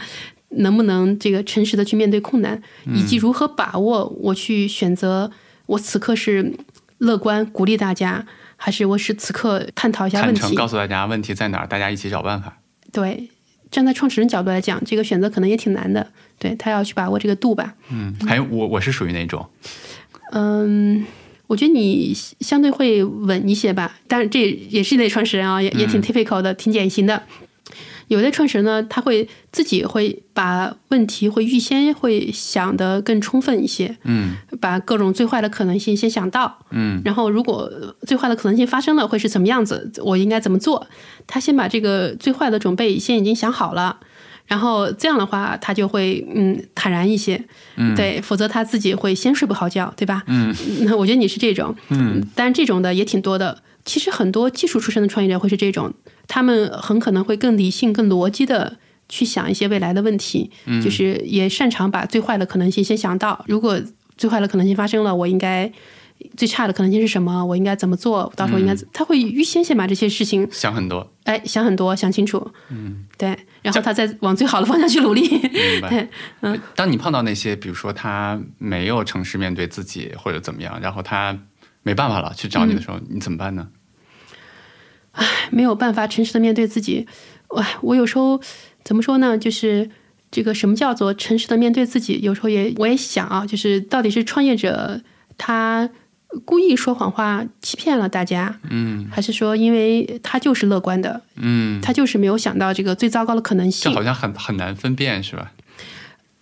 [0.49, 2.61] 能不能这个诚实的去面对困难，
[2.93, 5.29] 以及如何把握我去选择
[5.65, 6.53] 我此刻是
[6.99, 8.25] 乐观鼓励大家，
[8.55, 10.39] 还是我是此刻探讨一下问题。
[10.39, 12.57] 坦诚告诉大家问题在哪儿，大家一起找办法。
[12.91, 13.29] 对，
[13.71, 16.07] 站在创始人角度来讲，这个选择可能也挺难的。
[16.39, 17.73] 对他要去把握这个度吧。
[17.91, 19.45] 嗯，还有我我是属于哪种？
[20.31, 21.05] 嗯，
[21.47, 27.23] 我觉得你相对会稳一些吧，但是这也是一类创始人啊，也也挺 typical 的，挺典型的。
[28.07, 40.87] 有的创始人呢，他会自己会把问题会预先会想得更充分一些，嗯把各种最坏的可能性先想到，嗯然后如果最坏的可能性发生了会是怎么样子，我应该怎么做？
[41.27, 43.99] 他先把这个最坏的准备先已经想好了，
[44.45, 47.43] 然后这样的话他就会嗯坦然一些，
[47.75, 50.23] 嗯对，否则他自己会先睡不好觉，对吧？
[50.27, 50.55] 嗯
[50.87, 53.63] 那我觉得你是这种，嗯，但这种的也挺多的。
[53.83, 55.93] 其实很多技术出身的创业者会是这种，
[56.27, 58.77] 他们很可能会更理性、更逻辑的
[59.09, 63.43] 去想一些未来的问题，嗯就是也擅长把最坏的可能性先想到。
[63.47, 63.81] 如果
[64.17, 65.71] 最坏的可能性发生了，我应该
[66.35, 67.45] 最差的可能性是什么？
[67.45, 68.31] 我应该怎么做？
[68.35, 75.21] 到时候应该、嗯他会预先先把这些事情想很多，哎想很多，想清楚，嗯，对，然后他再往最好的方向去努力。
[75.29, 75.87] 明白。
[75.89, 76.07] 对，
[76.41, 81.37] 嗯当你碰到那些，比如说他没有诚实面对自己或者怎么样，然后他
[81.83, 83.67] 没办法了去找你的时候，你怎么办呢？
[85.49, 87.07] 没有办法诚实的面对自己。
[87.49, 88.39] 哇，我有时候
[88.83, 89.37] 怎么说呢？
[89.37, 89.89] 就是
[90.29, 92.19] 这个什么叫做诚实的面对自己？
[92.21, 94.99] 有时候也我也想啊，就是到底是创业者
[95.37, 95.89] 他
[96.43, 103.95] 故意说谎话欺骗了大家，嗯还是说因为他就是乐观的，嗯，他就是没有想到这个最糟糕的可能性这性？
[103.95, 105.53] 好像很很难分辨，是吧？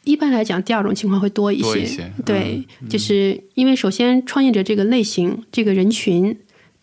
[0.06, 1.64] 一般来讲，第二种情况会多一些。
[1.64, 6.36] 多一些对，就是因为首先创业者这个类型，这个人群。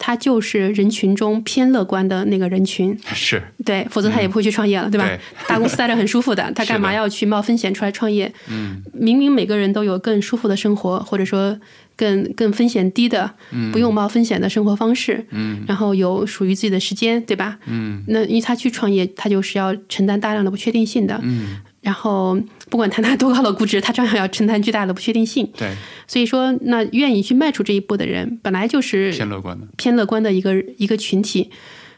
[0.04, 5.06] 他就是人群中偏乐观的那个人群， 是，对，否则他也不会去创业了，对吧？
[5.06, 5.16] 对。
[5.46, 8.32] 大公司待着很舒服的， 他干嘛要去冒风险出来创业？
[8.50, 8.82] 嗯。
[8.92, 11.56] 明明每个人都有更舒服的生活，或者说
[11.96, 13.30] 更更风险低的，
[13.72, 15.62] 不用冒风险的生活方式，嗯。
[15.68, 17.56] 然后有属于自己的时间，对吧？
[17.66, 18.02] 嗯。
[18.08, 21.16] 那因为他去创业，他就是要承担大量的不确定性的。
[21.22, 21.60] 嗯。
[21.80, 22.36] 然后
[22.72, 25.46] 不管他拿多高的估值，他照样要承担巨大的不确定性。
[25.58, 29.66] 对，所以说，那愿意去迈出这一步的人，本来就是偏乐观的。
[29.76, 31.50] 偏乐观的一个一个群体。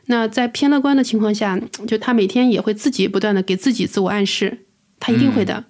[0.07, 1.57] 那在偏乐观的情况下，
[1.87, 4.67] 就他每天也会自己不断的给自己自我暗示，
[4.99, 5.55] 他一定会的。
[5.55, 5.65] 嗯，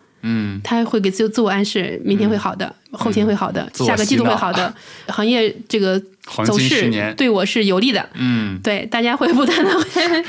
[0.63, 4.75] 他会给自自我暗示，明天会好的，后天会好的，下个季度会好的，
[5.09, 6.01] 行业这个
[6.47, 8.09] 走势对我是有利的。
[8.15, 8.59] 嗯。
[8.63, 9.71] 对，大家会不断的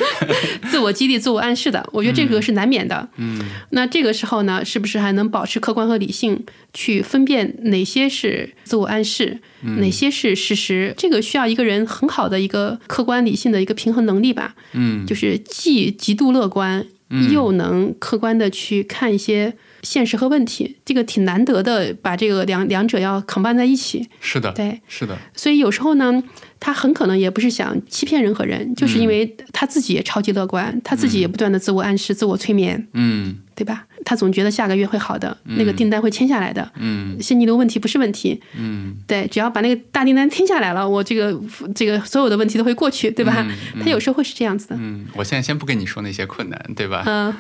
[0.70, 3.08] 自我激励、自我暗示的，我觉得这个是难免的。
[3.16, 3.40] 嗯。
[3.70, 6.44] 那这个时候呢，是不是还能保持客观和理性，
[6.74, 9.80] 去分辨哪些是自我暗示，嗯。
[9.80, 10.94] 哪些是事实？
[10.98, 14.56] 这个需要一个人很好的一个客观理性的一个平衡能力吧。
[14.74, 15.06] 嗯。
[15.06, 16.86] 就是既极度乐观，
[17.32, 19.54] 又能客观的去看一些
[19.86, 24.06] 现实和问题，这个挺难得的，把这个两两者要 combine 在一起。
[24.20, 26.22] 是的，对，是的，所以有时候呢，
[26.60, 33.86] 他很可能也不是想欺骗任何人，就是嗯因为他自己也超级乐观，他自己也不断的自我暗示、自我催眠，嗯对吧？
[34.04, 41.40] 他总觉得下个月会好的，那个订单会签下来的，嗯现金流问题不是问题，嗯对，只要把那个大订单签下来了，我这个
[41.74, 43.46] 这个所有的问题都会过去，对吧？
[43.82, 47.04] 他有时候会是这样子的，嗯，我现在先不跟你说那些困难，对吧？
[47.08, 47.34] 嗯、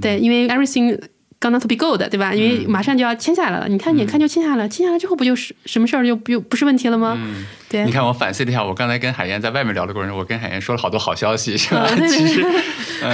[0.00, 0.98] 对，因为 everything
[1.40, 2.34] gonna to be good，对吧？
[2.34, 7.18] 因为马上就要签下来了，你看，眼看就签下来了，签下来之后不就是什么事儿就不不是问题了吗？
[7.68, 11.80] 对你，看，我反思了一下，我刚才跟海燕在外面聊的过程中，我跟海燕说了好多好消息，是吧？
[11.80, 12.42] 啊对对其实，
[13.02, 13.12] 嗯，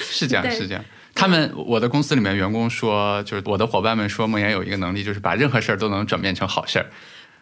[0.00, 0.84] 是这样，是这样。
[1.16, 6.86] 他们，我的公司里面员工说，就是我的伙伴们说，梦岩有一个能力，就是把任何事儿都能转变成好事儿。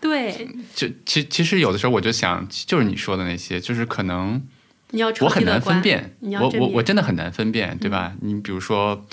[0.00, 4.42] 对，就其其实有的时候我就想，就是你说的那些，就是可能
[4.90, 8.12] 你要我很难分辨，我我我真的很难分辨，对吧？
[8.20, 9.06] 你比如说，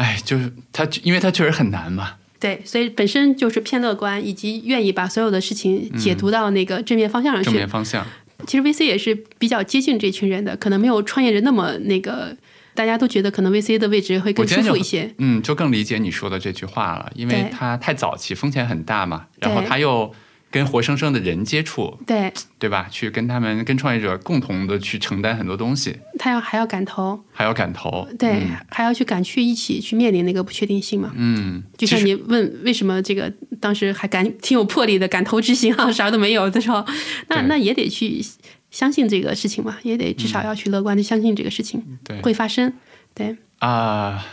[0.00, 2.14] 哎，就是他，因为他确实很难嘛。
[2.38, 7.50] 对，所以本身就是偏乐观，以及愿意把所有的事情解读到那个正面方向上去。
[7.50, 8.06] 正面方向，
[8.46, 12.34] 其实 VC 也是比较接近这群人的，可能没有创业者那么那个，
[12.72, 15.14] 大家都觉得可能 VC 的位置会更舒服一些。
[15.18, 20.10] 嗯，就更理解你说的这句话了，因为对它太早期，风险很大嘛，然后对他又
[20.50, 22.32] 跟活生生的人接触，对。
[22.58, 22.86] 对吧？
[22.90, 28.50] 去跟他们、跟创业者共同的去承担很多东西，他要还要赶头，还要赶头，对，嗯。
[28.68, 31.12] 还要去赶去一起去面临那个不确定性嘛。
[31.16, 36.84] 嗯，就像你问为什么这个当时还敢挺有魄力的敢头执行啊， 啥都没有的时候，
[37.28, 38.20] 那那也得去
[38.70, 40.28] 相信这个事情嘛，也得至嗯。
[40.28, 42.20] 少要去乐观的相信这个事情对。
[42.20, 42.72] 会发生。
[43.14, 44.24] 对，啊、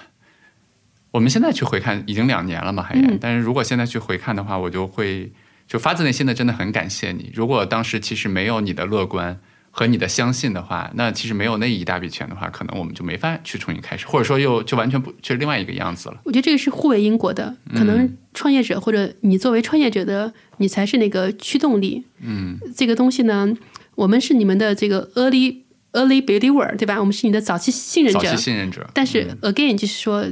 [1.11, 3.05] 我们现在去回看，已经两年了嘛，海燕。
[3.09, 3.17] 嗯。
[3.21, 5.31] 但是如果现在去回看的话，我就会
[5.67, 7.31] 就发自内心的真的很感谢你。
[7.33, 9.39] 如果当时其实没有你的乐观
[9.69, 16.19] 和你的相信的话，那其实没有那一大笔钱的话，可能我们就没法去重新开始，或者说又就完全不就是另外一个样子了。
[16.23, 22.03] 我觉得这个是互为因果的，可嗯能创业者或者你作为创业者的你才是那个驱动力。
[22.21, 23.53] 嗯，这个东西呢，
[23.95, 25.57] 我们是你们的这个 early
[25.91, 26.99] early believer，对吧？
[26.99, 28.37] 我们是你的早期信任者早期。
[28.37, 30.25] 信任者，但是 again 就是说，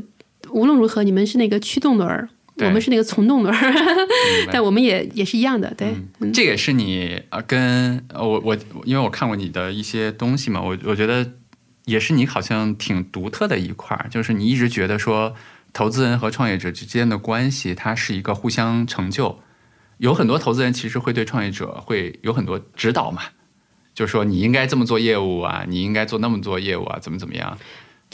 [0.50, 3.54] 无论如何，你们是那个驱动轮我们是那个从动轮
[4.52, 11.34] 但我们也也是一样的，对，嗯这也是你呃跟呃我我因为我看过你的一些东西嘛，我我觉得
[11.84, 15.36] 也是你好像挺独特的一块儿，就是你一直觉得说
[15.74, 19.40] 投资人和创业者之间的关系，它是一个互相成就。
[19.98, 23.22] 有很多投资人其实会对创业者会有很多指导嘛，
[23.94, 27.58] 就是说你应该这么做业务啊，你应该做那么做业务啊，怎么怎么样？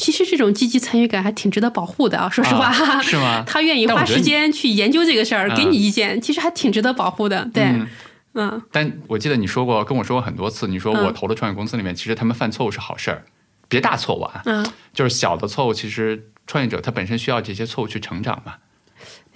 [0.02, 3.44] 其实这种积极参与感还挺值得保护的啊，说实话，啊 是吗？
[3.48, 5.56] 他愿意花时间去研究这个事儿，嗯。
[5.56, 7.88] 给你意见，其实还挺值得保护的，对，嗯。
[8.34, 11.06] 嗯但我记得你说过，跟我说过很多次，你说嗯。
[11.06, 13.26] 我投的创业公司里面，其实他们犯错误是好事儿，
[13.70, 18.56] 别大错误啊，嗯，就是小的错误，其实创业者他本身需要这些错误去成长嘛。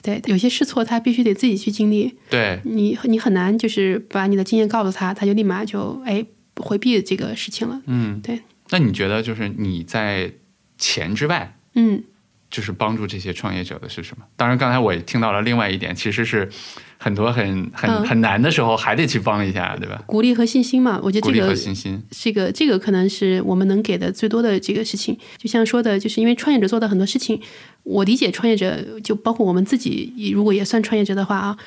[0.01, 6.25] 对，有些试错他必须得自己去经历，对，你你很难就是把你的经验告诉他，他就立马就哎
[6.57, 8.39] 回避这个事情了，嗯，对。
[8.69, 10.31] 那你觉得就是你在
[10.77, 12.03] 钱之外，嗯，
[12.49, 14.25] 就是帮助这些创业者的是什么？
[14.35, 16.49] 当然，刚才我也听到了另外一点，其实是
[16.97, 20.01] 很多很很、嗯很难的时候还得去帮一下，对吧？
[20.05, 25.17] 鼓励和信心嘛，我觉得这个信心，这个这个可能是我们能给的最多的这个事情。
[25.37, 27.41] 就像说的，就是因为创业者做的很多事情，
[27.83, 31.57] 我理解创业者，就包括我们自己，如果也算创业者的话啊，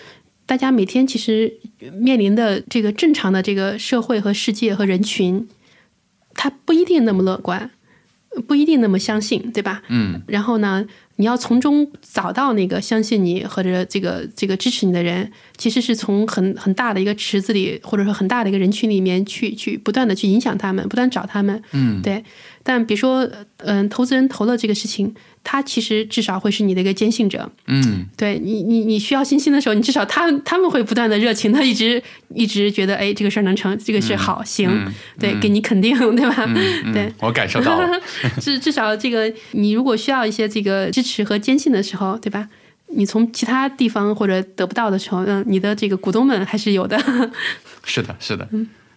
[0.47, 1.53] 大家每天其实
[1.93, 5.47] 面临的这个正常的这个社会和世界和人群，
[6.35, 7.71] 他不一定那么乐观，
[8.41, 9.83] 不一定那么相信，对吧？
[9.89, 10.85] 嗯然后呢，
[11.17, 21.63] 你要从中找到那个相信你或者这个这个支持你的人，其实是从很很大的一个池子里，或者说很大的一个人群里面去去不断的去影响他们，不断找他们。
[21.73, 22.23] 嗯，对。
[22.63, 23.27] 但比如说，
[23.59, 27.51] 嗯，投资人投了这个事情，他其实至少会是你的一个坚信者。
[27.67, 32.03] 嗯，对你，你你需要信心的时候，你至少他他们会不断的热情他一直
[32.35, 34.69] 一直觉得，哎，这个事儿能成，这个事好行，
[35.19, 36.47] 对，给你肯定，对吧？
[36.93, 38.01] 对，我感受到了。
[38.41, 42.49] 至至少这个，你如果需要一些这个支持和坚信的时候，对吧？
[42.91, 46.99] 你从其他地方或者得不到的时候，嗯，你的这个股东们还是有的。
[47.85, 48.49] 是的，是的。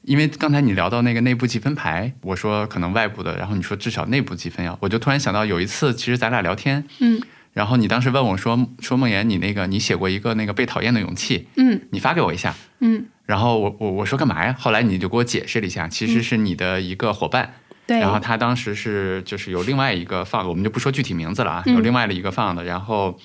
[0.03, 7.21] 因为刚才你聊到那个内部积分牌，我说可能外部的，然后你说至少内部积分要，我就突然想到有一次，其实咱俩聊天，嗯，
[7.53, 14.55] 然后你当时问我说说梦妍，你那个你写过一个那个被讨厌的勇气，嗯，你发给我一下，嗯，然后我我我说干嘛呀？
[14.57, 17.53] 后来你就给我解释了一下，其实是你的一个伙伴，
[17.85, 23.19] 对，然后他当时是就是有另外一个放，我们就不说具体名字了啊，有另外的一个放的，然后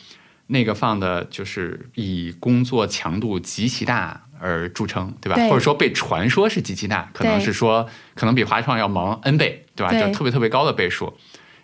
[0.49, 4.26] 那个放的就是以工作强度极其大。
[4.41, 5.37] 而著称，对吧？
[5.49, 9.93] 或者说被传说是极其大，可能是说可能比华创要忙 n 倍，对吧？
[9.93, 11.15] 就特别特别高的倍数。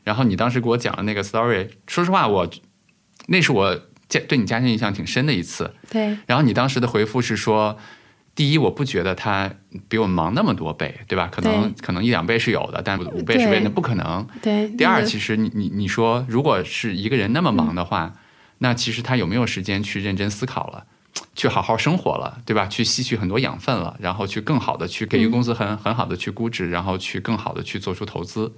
[0.05, 2.49] 然后你当时给我讲的那个 story，说实话，我
[3.27, 5.75] 那是我家对你家庭印象挺深的一次。
[5.91, 6.16] 对。
[6.27, 7.79] 然后你当时的回复是说，
[8.35, 9.51] 第一，我不觉得他
[9.89, 11.29] 比我忙那么多倍，对吧？
[11.31, 14.27] 可能可能一两倍是有的，但五倍十倍那不可能。
[14.43, 14.68] 对。
[14.70, 18.12] 第二，其实你你你说，如果是一个人那么忙的话，
[18.59, 20.87] 那其实他有没有时间去认真思考了？
[21.34, 22.66] 去好好生活了，对吧？
[22.66, 28.52] 去吸取很多养分了，然后去更好的去给予公司很很好的去估值，然后去更好的去做出投资。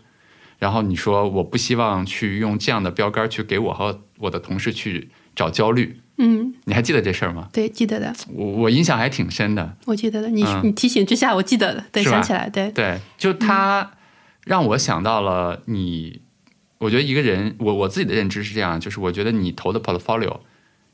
[0.59, 6.01] 然后你说我不希望去用这样的标杆去给我和我的同事去找焦虑。
[6.17, 7.49] 嗯，你还记得这事儿吗？
[7.53, 8.15] 对，记得的。
[8.33, 9.77] 我我印象还挺深的。
[9.85, 13.91] 我记得的，你你提醒之下，我记得的，对，想起来，对对，就他
[14.45, 16.21] 让我想到了你。
[16.79, 20.41] 我觉得一个人，我我自己的认知是这样，就是我觉得你投的 portfolio，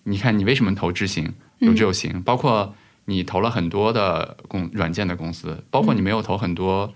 [0.04, 1.34] 你看你为什么投执行？
[1.61, 6.92] 有志有行，包括你投了很多的公软件的公司，包括你没有投很多，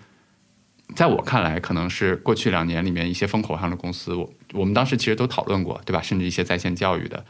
[0.94, 6.02] 在我看来可能是过去两年里面一些风口上的公司，我我们当时其实都讨论过，对吧？
[6.02, 7.24] 甚至一些在线教育的、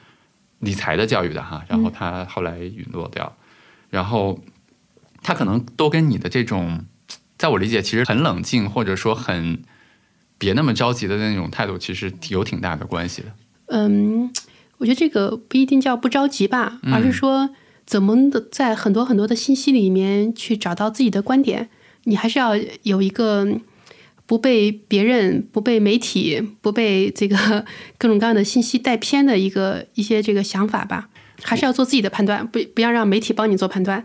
[0.58, 3.36] 理财的教育的哈，然后它后来陨落掉，
[3.90, 4.38] 然后
[5.22, 6.84] 它可能都跟你的这种，
[7.38, 9.62] 在我理解其实很冷静或者说很
[10.36, 13.28] 别那么着急的那种态度，其实有挺大的关系的。
[13.68, 14.30] 嗯。
[14.78, 17.50] 我觉得这个不一定叫不着急吧，而是说
[17.86, 21.68] 怎么的在很多很多的信息里面去找到自己的观点。
[22.04, 23.46] 你还是要有一个
[24.26, 27.64] 不被别人、不被媒体、不被这个
[27.96, 31.08] 各种各样的信息带偏的一个一些这个想法吧。
[31.42, 34.04] 还是要做自己的判断，不不要让媒体帮你做判断。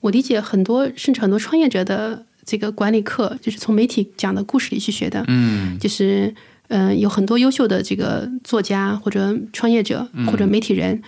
[0.00, 5.24] 我理解很多甚至很多创业者的这个管理课，就是从媒体讲的故事里去学的。
[5.28, 6.34] 嗯，就是。
[6.74, 11.02] 嗯，有很多优秀的这个作家或者创业者或者媒体人，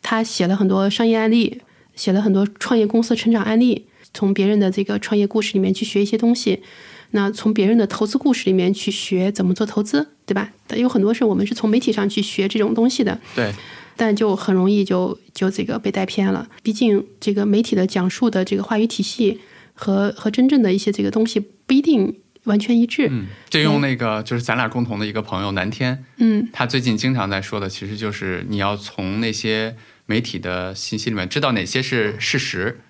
[0.00, 1.60] 他写了很多商业案例，
[1.96, 3.84] 写了很多创业公司成长案例，
[4.14, 6.62] 从别人的这个创业故事里面去学一些东西。
[7.10, 10.52] 那从别人的投资故事里面去学怎么做投资，对吧？
[10.76, 13.18] 有很多是我们是从媒体上去学这种东西的。
[13.34, 13.52] 对，
[13.96, 16.48] 但就很容易就就这个被带偏了。
[16.62, 19.40] 毕竟这个媒体的讲述的这个话语体系
[19.74, 22.14] 和和真正的一些这个东西不一定。
[22.44, 23.08] 完全一致。
[23.10, 29.76] 嗯，就用那个，就是咱俩共同的一个朋友南天，嗯，他最近经常在说的，其实就是你要从那些
[30.06, 32.80] 媒体的信息里面知道哪些是事实，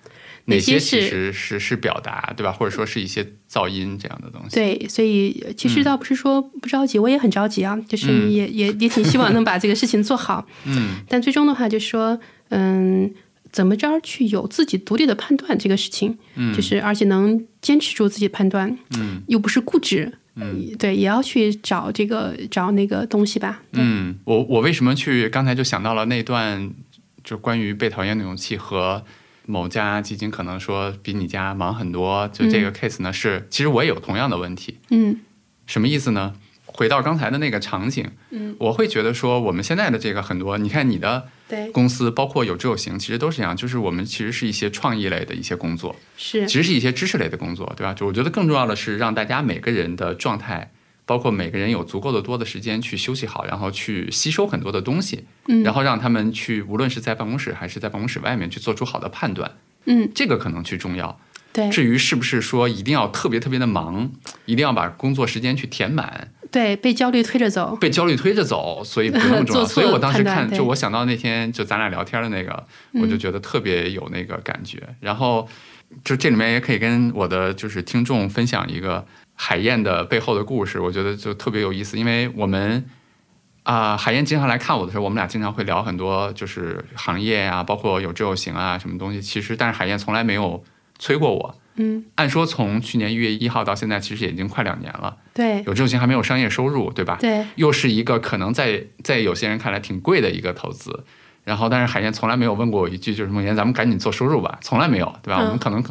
[0.45, 2.51] 哪些其实是是表达，对吧？
[2.51, 4.55] 或者说是一些噪音这样的东西。
[4.55, 10.45] 对，所以其实倒不是说不着急，我也很着急啊，就是也也也挺希望能把这个事情做好。
[10.65, 13.13] 嗯，但最终的话，就是说，嗯。
[13.53, 23.61] 怎么着去有自己独立的判断这个事情，嗯，就是而且能坚持住自己的判断，嗯，又不是固执，嗯，对，也要去找这个找那个东西吧。
[23.73, 26.71] 嗯，我我为什么去刚才就想到了那段，
[27.23, 29.05] 就关于被讨厌的勇气和
[29.45, 33.13] 某家基金可能说比你家忙很多，就这个 case 呢？
[33.13, 34.79] 是其实我也有同样的问题。
[34.89, 35.19] 嗯，
[35.67, 36.33] 什么意思呢？
[36.65, 41.29] 回到刚才的那个场景，嗯，我会觉得说我们现在的这个很多，你看你的。
[41.71, 47.93] 公司包括有志有行，其实都是这样，就是我们其实是一些创意类的一些工作，是，其实是一些知识类的工作，对吧？
[47.93, 50.71] 就我觉得更重要的是让大家每个人的状态，
[51.05, 59.51] 包括每个人有足够的多的时间去休息好，然后去吸收很多的东西，嗯，然后让他们去无论是在办公室还是在办公室外面去做出好的判断，
[59.85, 61.19] 嗯，这个可能去重要。
[61.51, 64.11] 对，至于是不是说一定要特别特别的忙，
[64.45, 66.32] 一定要把工作时间去填满。
[66.53, 69.65] 对，被焦虑推着走，被焦虑推着走，所以不那 么重要。
[69.65, 72.63] 所以我当时看，就我想到那天就咱俩聊天的那个，
[73.01, 74.81] 我就觉得特别有那个感觉。
[74.99, 75.49] 然后，
[76.05, 81.97] 就这里面也可以跟我的就是听众分享一个海燕的背后的故事，我觉得就特别有意思。
[81.97, 82.85] 因为我们
[83.63, 89.19] 啊、海燕经常来看我的时候，我们俩经常会聊很多，就是行业呀、包括有志有行啊，什么东西。
[89.21, 90.63] 其实，但是海燕从来没有
[90.99, 91.55] 催过我。
[91.75, 95.17] 嗯，按说从去年一月一号到现在，其实已经快两年了。
[95.33, 97.17] 对有志有行还没有商业收入，对吧？
[97.19, 101.03] 对，又是一个可能在在有些人看来挺贵的一个投资。
[101.43, 105.41] 然后，但是海燕从来没有问过我一句，就是梦妍，咱们赶紧做收入吧，从来没有，对吧？
[105.41, 105.83] 嗯我们可能，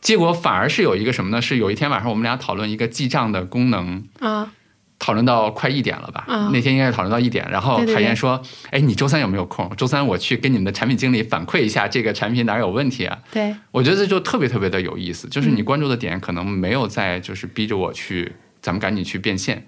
[0.00, 1.40] 结果反而是有一个什么呢？
[1.40, 4.52] 是有一天晚上我们俩讨论一个记账的功能，啊，
[4.98, 6.24] 讨论到快一点了吧？
[6.26, 8.40] 啊那天应该是讨论到一点，然后海燕说
[8.70, 9.70] ：“哎，你周三有没有空？
[9.76, 19.66] 周三我去跟你们的产品经理反馈一下这个产品哪儿有问题啊？”对，我觉得这就特别特别的有意思，就是你嗯关注的点可能没有在就是逼着我去，咱们赶紧去变现，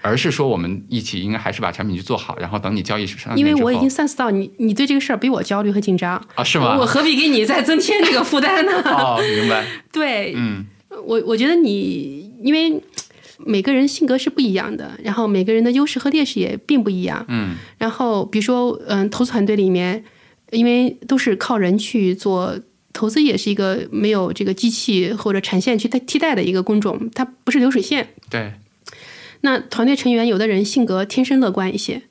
[0.00, 6.84] 而是说我们一起应该还是把产品去做好，然后等你交易上因为我已经 sense 到你，你对这个事儿比我焦虑和紧张，啊是吗我？
[6.84, 8.72] 何必给你再增添这个负担呢？
[8.90, 10.66] 哦，明白，对，嗯
[11.06, 12.82] 我我觉得你因为
[13.46, 17.24] 每个人性格是不一样的，然后每个人的优势和劣势也并不一样。
[17.28, 20.04] 嗯然后比如说，嗯，投资团队里面，
[20.50, 22.58] 因为都是靠人去做。
[22.94, 28.06] 投资也是一个没有这个机器或者产线去代替代的一个工种，它不是流水线。
[28.28, 28.52] 对，
[29.40, 32.02] 那团队成员有的人性格天生乐观一些，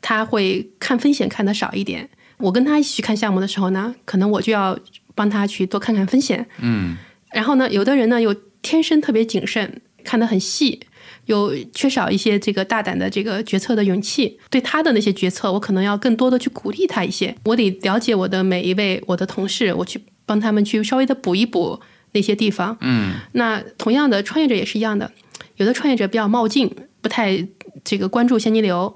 [0.00, 2.08] 他会看风险看得少一点。
[2.38, 4.78] 我跟他一起去看项目的时候呢，可能我就要
[5.14, 6.46] 帮他去多看看风险。
[6.60, 6.96] 嗯
[7.32, 10.78] 然后呢，有的人呢又天生特别谨慎，看得很细，
[11.26, 14.38] 有缺少一些这个大胆的这个决策的勇气。
[14.50, 17.34] 对他的那些决策，我可能要更多的去鼓励他一些。
[17.44, 21.80] 我得了解我的每一位我的同事，我去帮他们去稍微的补一补
[22.12, 22.76] 那些地方。
[22.80, 25.10] 嗯那同样的，创业者也是一样的，
[25.56, 27.46] 有的创业者比较冒进，不太
[27.82, 28.94] 这个关注现金流，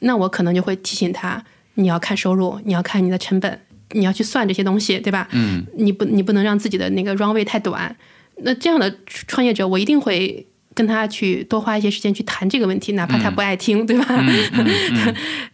[0.00, 1.44] 那我可能就会提醒他，
[1.74, 5.28] 你要看收入，你要看你的成本，你要去算这些东西，对吧？
[5.32, 7.94] 嗯你不你不能让自己的那个 runway 太短。
[8.42, 14.06] 那这样的创业者，我一定会跟他去多花一些时间去谈这个问题，哪怕他不爱听，对吧？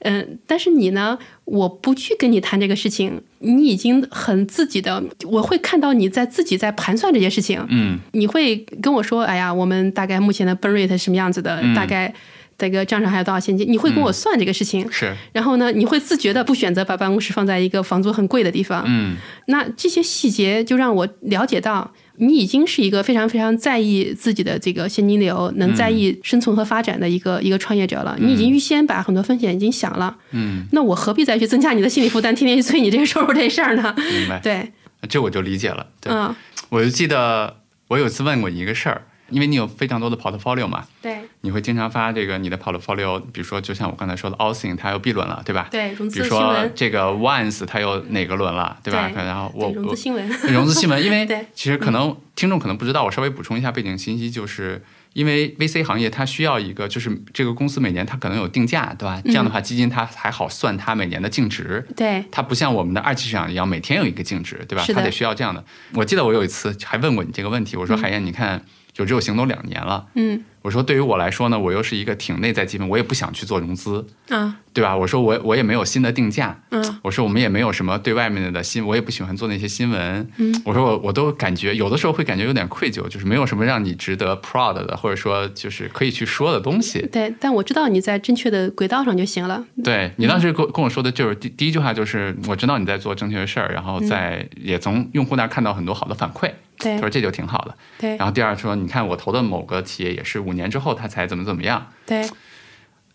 [0.01, 12.13] 嗯但是你呢，我不去跟你谈这个事情，你已经很自己的，我会看到你在自己在盘算这些事情，嗯你会跟我说，哎呀，我们大概目前的 burn rate 是什么样子的，嗯大概
[12.59, 14.91] 这个账上还有多少现金，你会跟我算这个事情。
[14.91, 18.83] 是，然后呢，你会自觉的不选择把办公室放在一个房租很贵的地方。
[18.89, 19.17] 嗯
[19.47, 28.17] 那这些细节就让我了解到，你已经是一个非常非常在意自己的这个现金流，能在意生存和发展的一个、一个创业者了。
[28.21, 33.93] 你已经预先把很多风险已经想了，嗯，那我何必再去增加你的心理负担，天天去催你这个收入这事儿呢？
[33.97, 34.71] 明白，对，
[35.09, 35.89] 这我就理解了。
[36.01, 36.33] 对，嗯，
[36.69, 37.57] 我就记得
[37.89, 39.03] 我有一次问过你一个事儿，
[39.33, 45.69] 因为你有非常多的 portfolio 嘛，对你会经常发这个你的 portfolio，比如说就像我刚才说的 a l s i n 它又 B 轮了，对吧？
[45.71, 49.09] 对，融比如资新闻，说这个 Once 它又哪个轮了，对吧？
[49.09, 59.21] 对然后我融资新闻， 融资新闻，因为其实可能听众可能不知道，我稍微补充一下背景信息，就是因为 VC 行业它需要一个，就是这个公司每年它可能有定价，对吧？
[59.25, 61.85] 这样的话，基金它还好算它每年的净值。
[61.97, 64.85] 对它不像我们的二级市场一样，每天有一个净值，对吧？
[64.95, 65.63] 它得需要这样的。
[65.95, 68.65] 我记得我有一次还问过你这个问题，我说海燕，你看
[68.97, 74.97] 有志有行动两年了，嗯我说对于我来说呢，我又是一个挺内在积分，我也不想去做融资，啊对吧？
[74.97, 80.31] 我说我我也没有新的定价，嗯我说我们也没有什么对外面的新，我也不喜欢做那些新闻。
[80.37, 87.05] 嗯，我说我我都感觉有的时候会感觉有点愧疚，就是没有什么让你值得 proud 的，或者说就是可以去说的东西。
[87.11, 89.65] 对，但我知道你在正确的轨道上就行了。
[89.83, 96.49] 对你当时跟跟我说的就是第第一句话就是我知道你在做正确的事儿，然后在也从用户那儿看到很多好的反馈，
[96.83, 97.77] 对他说这就挺好的。
[97.99, 98.17] 对。
[98.17, 102.29] 然后第二说你看我投的某个企业也是五年之后他才怎么怎么样，对。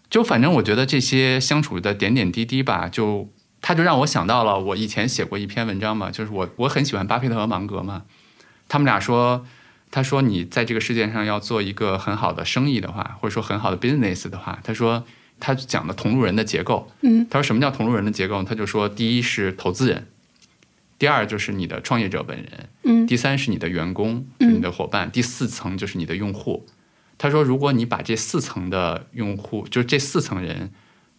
[0.10, 3.30] 就反正我觉得这些相处的点点滴滴吧，就
[3.62, 8.04] 他就让我想到了我以前写过一篇文章嘛，就是我我很喜欢巴菲特和芒格嘛，
[8.70, 9.46] 他们俩说，
[9.92, 15.04] 他说你在这个世界上要做一个很好的生意的话，或者说很好的 business 的话，他说
[15.42, 18.42] 他讲的同路人的结构，嗯，他说什么叫同路人的结构？
[18.44, 20.08] 他就说第一是投资人，
[21.00, 26.66] 第二就是你的创业者本人，嗯第三是你的员工，是你的伙伴，第四层就是你的用户。
[27.18, 30.72] 他说，如果你把这四层的用户，就是这四层人，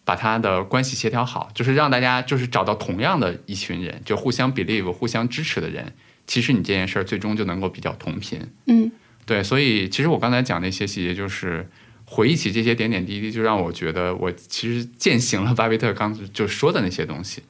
[0.05, 5.93] 把他的关系协调好，就是让大家就是找到同样的一群人，就互相 believe、互相支持的人，
[6.25, 8.39] 其实你这件事儿最终就能够比较同频。
[8.67, 8.91] 嗯
[9.25, 11.69] 对，所以其实我刚才讲那些细节，就是
[12.05, 17.43] 回忆起这些点点滴滴，就让我觉得我其实践行了巴菲特刚就说的那些东西。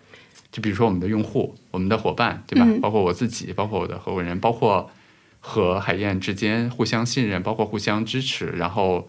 [0.52, 2.66] 就比如说我们的用户、我们的伙伴，对吧？
[2.68, 4.90] 嗯包括我自己，包括我的合伙人，包括
[5.40, 9.08] 和海燕之间互相信任，包括互相支持，然后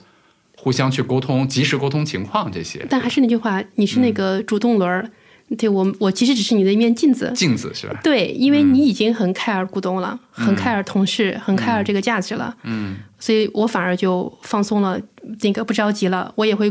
[0.56, 2.86] 互相去沟通，及时沟通情况这些。
[2.90, 5.10] 但还是那句话，你是嗯那个主动轮儿，
[5.56, 7.32] 对我我其实只是你的一面镜子。
[7.34, 7.98] 镜子是吧？
[8.04, 15.00] 对，因为你已经很 care 股东了，很 care 同事，很 care 这个价值了，嗯所以我反而就放松了，
[15.42, 16.32] 那个不着急了。
[16.36, 16.70] 我也会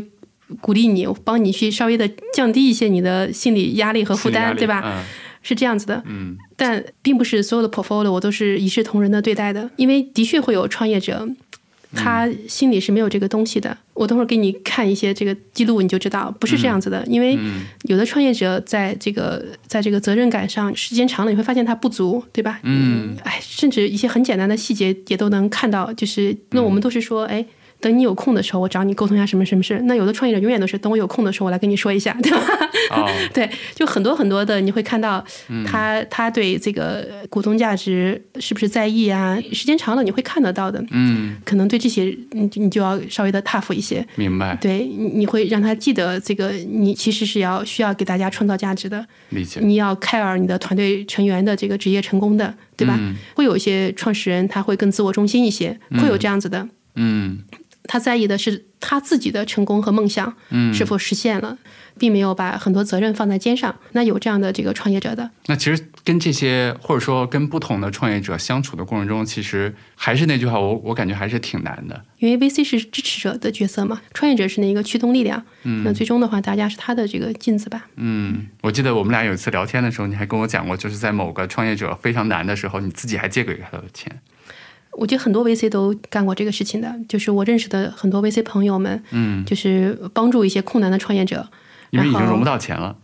[0.62, 4.82] 鼓励你，帮你去稍微的降低一些你的心理压力和负担，对吧？
[4.86, 5.04] 嗯
[5.42, 6.04] 是这样子的。
[6.06, 11.26] 嗯但并不是所有的 portfolio 我都是一视同仁的对待的，因为的确会有创业者，
[11.96, 13.78] 他心里是没有这个东西的。
[13.94, 17.02] 我等会儿给你看一些这个记录，你就知道不是这样子的。
[17.08, 17.40] 因为
[17.84, 22.60] 有的创业者在这个在这个责任感上，时间长了你会发现他不足，对吧？
[22.64, 25.94] 嗯，哎，甚至一些很简单的细节也都能看到。
[25.94, 27.46] 就是那我们都是说，哎。
[27.82, 29.80] 等你有空的时候，我找你沟通一下什么什么事。
[29.86, 32.40] 那有的创业者永远都是等我有空的时候，我来跟你说一下，对吧？
[32.92, 35.24] 哦， 对，就很多很多的，你会看到
[35.66, 39.38] 他、他对这个股东价值是不是在意啊？
[39.54, 40.84] 时间长了你会看得到的。
[40.92, 44.06] 嗯，可能对这些你你就要稍微的 tough 一些。
[44.16, 49.60] 明白，对，你你会让他记得这个，你其实是要需要给大家创造价值的，理解。
[49.62, 52.98] 你要 care 你的团队成员的这个职业成功的，对吧？
[53.00, 56.68] 嗯会有一些创始人他会更自我中心一些，会有这样子的。
[56.96, 57.40] 嗯
[57.92, 61.58] 他在意的是他自己的成功和梦想嗯，是否实现了，
[61.98, 63.76] 并没有把很多责任放在肩上。
[63.94, 72.06] 那有这样的这个创业者的，那其实跟这些或者说跟不同的创业者相处的过程中，其实还是那句话，我我感觉还是挺难的。
[72.20, 75.44] 因为 VC 是支持者的角色嘛，创业者是那一个驱动力量。
[75.64, 77.88] 嗯，那最终的话，大家是他的这个镜子吧。
[77.96, 84.22] 嗯，我记得我们俩有一次聊天的时候，你还跟我讲过，就是在某个创业者非常难的时候，你自己还借给他的钱。
[84.92, 91.48] 我觉得很多 VC 都干过这个事情的，就是我认识的很多 VC 朋友们，嗯，就是帮助一些困难的创业者，
[91.92, 92.98] 因为已经融不到钱了。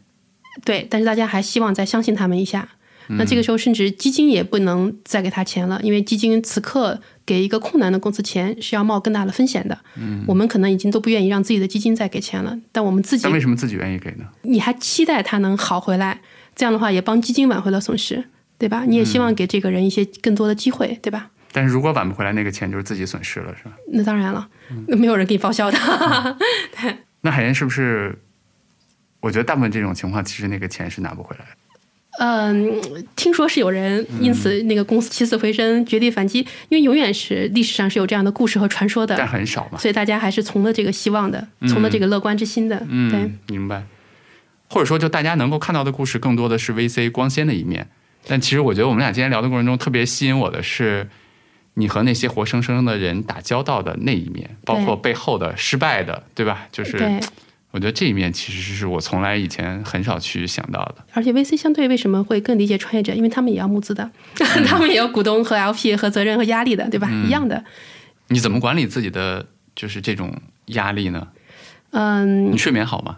[0.64, 2.68] 对，但是大家还希望再相信他们一下。
[3.08, 9.78] 那这个时候，甚至基金也不能再给他钱了，因为基金此刻给一个困难的公司钱是要冒更大的风险的。
[9.96, 14.26] 嗯，我们可能已经都不愿意让自己的基金再给钱了，但我们自己但为什么自己愿意给呢？
[14.42, 16.20] 你还期待他能好回来，
[16.56, 18.24] 这样的话也帮基金挽回了损失，
[18.58, 18.86] 对吧？
[18.88, 21.30] 你也希望给这个人一些更多的机会，对吧？
[21.56, 23.72] 但是如果挽不回来，那个钱就是自己损失了，是吧？
[23.94, 24.46] 那当然了，
[24.90, 26.38] 那没有人给你报销的。
[27.22, 28.14] 那海燕是不是？
[29.22, 31.52] 我觉得大部分这种情况，其实那个钱是拿不回来的。
[32.20, 39.78] 嗯，听说是有人因此那个公司起死回生，绝地反击，因为永远是历史上是有这样的故事和传说的，但很少嘛。
[39.78, 42.78] 所以大家还是从了这个希望的，从了这个乐观之心的。
[42.80, 43.84] 对，嗯，明白。
[44.70, 47.88] 或者说，就大家能够看到的故事，更多的是 VC 光鲜的一面。
[48.28, 51.08] 但其实，我觉得我们俩今天聊的过程中，特别吸引我的是，
[51.76, 56.68] 你和那些活生生的人打交道的那一面，包括背后的失败的，对吧？
[56.72, 56.98] 就是，
[57.72, 60.96] 我觉得这一面其实是我从来以前很少去想到的。
[61.14, 63.14] 而且 VC 相对为什么会更理解创业者？
[63.14, 64.10] 因为他们也要募资的，
[64.66, 67.10] 他们也有股东和 LP 和责任和压力的，对吧？
[67.26, 67.64] 一样的。
[68.30, 69.46] 你怎么管理自己的
[69.76, 70.34] 就是这种
[70.68, 71.28] 压力呢？
[71.92, 73.18] 嗯你，睡眠好吗？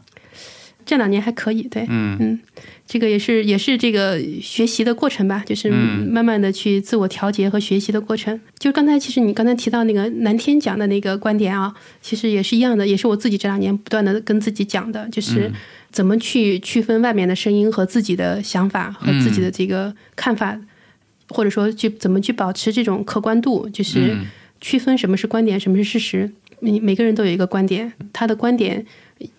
[0.88, 2.18] 这两年还可以，对，嗯。
[2.20, 2.40] 嗯，
[2.88, 6.08] 这个也是也是这个学习的过程吧，就是嗯。
[6.10, 8.40] 慢慢的去自我调节和学习的过程。
[8.58, 15.52] 就刚才其实你刚才提到那个南天讲的那个观点啊，其实也是一样的，也是我自己这两年不断的跟自己讲的，就是
[15.92, 20.58] 怎么去区分外面的声音和自己的想法和自己的这个看法，
[21.30, 24.26] 或者说去怎么去保持这种客观度，就是嗯。
[24.60, 26.32] 区分什么是观点，什么是事实。
[26.62, 28.84] 你每个人都有一个观点，他的观点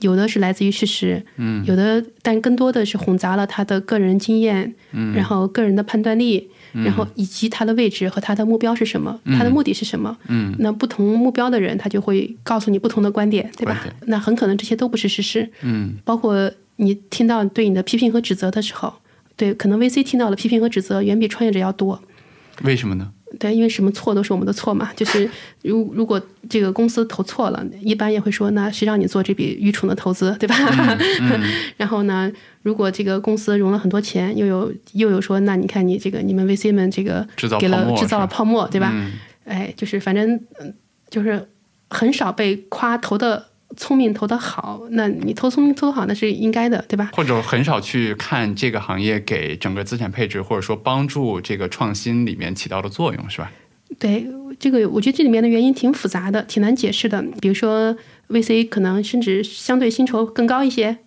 [0.00, 13.84] 有的是来自于事实，嗯，有的但更多的是混杂了他的个人经验，嗯，然后个人的判断力，然后以及他的位置和他的目标是什么，他的目的是什么，嗯，那不同目标的人，他就会告诉你不同的观点，对吧？
[14.06, 15.94] 那很可能这些都不是事实，嗯。
[16.04, 18.92] 包括你听到对你的批评和指责的时候，
[19.36, 22.00] 对，可能 VC 听到的批评和指责远比创业者要多，
[22.62, 23.12] 为什么呢？
[23.38, 24.90] 对，因为什么错都是我们的错嘛。
[24.96, 25.28] 就是
[25.62, 30.56] 如如果这个公司投错了，一般也会说，那谁让你做这笔愚蠢的投资，对吧？
[31.76, 32.30] 然后呢，
[32.62, 38.90] 如果这个公司融了很多钱，又有又有说，那你看你这个你们 VC 们这个制造给了制造了泡沫，对吧？
[38.94, 39.12] 嗯
[39.44, 40.74] 哎，就是反正嗯
[41.10, 41.48] 就是
[41.90, 43.47] 很少被夸投的
[43.78, 47.10] 聪明投的好，那你投聪明投的好那是应该的，对吧？
[47.14, 53.50] 或者很少去看这个行业给整个资产配置或者说帮助这个创新里面起到的作用，是吧？
[53.98, 54.26] 对
[54.58, 57.24] 这个，我觉得这里面的原因挺复杂的，挺难解释的。
[57.40, 57.96] 比如说
[58.28, 60.98] VC 可能甚至相对薪酬更高一些，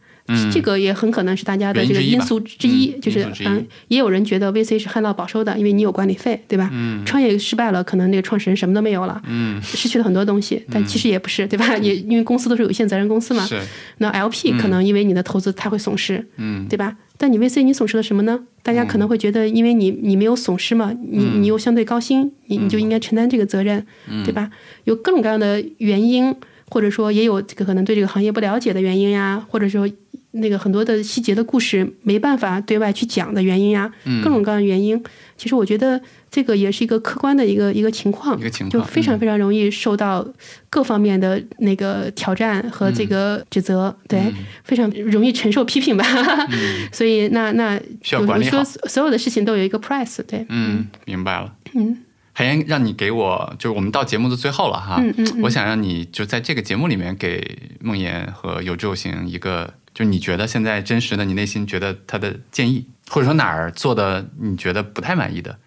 [0.52, 2.92] 这个也很可能是大家的这个原因素之一。
[2.92, 6.70] 嗯就是嗯，也有人觉得 VC 是旱涝保收的，因为你有管理费，对吧？
[6.72, 10.64] 嗯创业失败了，可能那个创始人什么都没有了，嗯，失去了很多东西。
[10.72, 11.76] 但其实也不是，对吧？
[11.78, 13.46] 也因为公司都是有限责任公司嘛。
[13.46, 13.60] 是，
[13.98, 16.96] 那 LP 可能因为你的投资他会损失，嗯对吧？
[17.18, 18.40] 但你 VC 你损失了什么呢？
[18.64, 23.86] 大家可能会觉得，因为你你没有损失嘛，你嗯你又相对高薪，你你就应该承担这个责任，
[24.24, 24.50] 对吧？
[24.86, 26.36] 有各种各样的原因，
[26.70, 29.88] 或者说也有这个可能对这个行业不了解的原因呀，或者说
[30.32, 33.92] 那个很多的细节的故事没办法对外去讲的原因呀，
[34.24, 35.02] 各种各样的原因。
[35.38, 36.00] 其实我觉得
[36.30, 40.26] 这个也是一个客观的一个一个情况，一个情况就非常非常容易受到
[40.70, 44.22] 各方面的那个挑战和这个指责，对，
[44.64, 46.06] 非常容易承受批评吧。
[46.94, 48.64] 所以那那需要管理好。
[48.64, 51.54] 说所有的事情都有一个 price，对，嗯，明白了。
[51.74, 52.04] 嗯。
[52.34, 55.42] 海燕，让你给我，就是我们到节目的最后了哈，嗯嗯嗯。
[55.42, 65.58] 我想让你就在这个节目里面给梦妍和有志有行一个，就你觉得现在真实的你内心觉得他的建议，或者说哪儿做的你觉得不太满意的，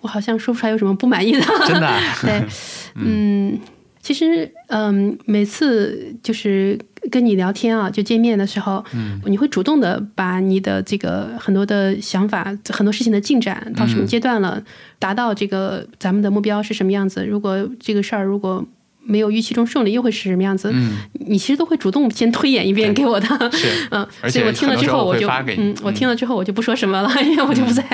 [0.00, 1.40] 我好像说不出来有什么不满意的。
[1.66, 2.44] 真的啊、 对，
[2.94, 3.58] 嗯，
[4.00, 6.78] 其实嗯，每次就是
[7.10, 14.62] 跟你聊天啊，就见面的时候，嗯，你会主动的把你的这个很多的想法、很多事情的进展到什么阶段了，
[14.98, 18.64] 达到这个咱们的目标是什么样子，如果这个事儿如果。
[19.04, 20.70] 没有预期中顺利，又会是什么样子？
[20.72, 23.26] 嗯，你其实都会主动先推演一遍给我的，
[23.90, 27.84] 嗯，所以我听了之后，我就嗯，我听了之后我就不说什么了， 因为我就不再，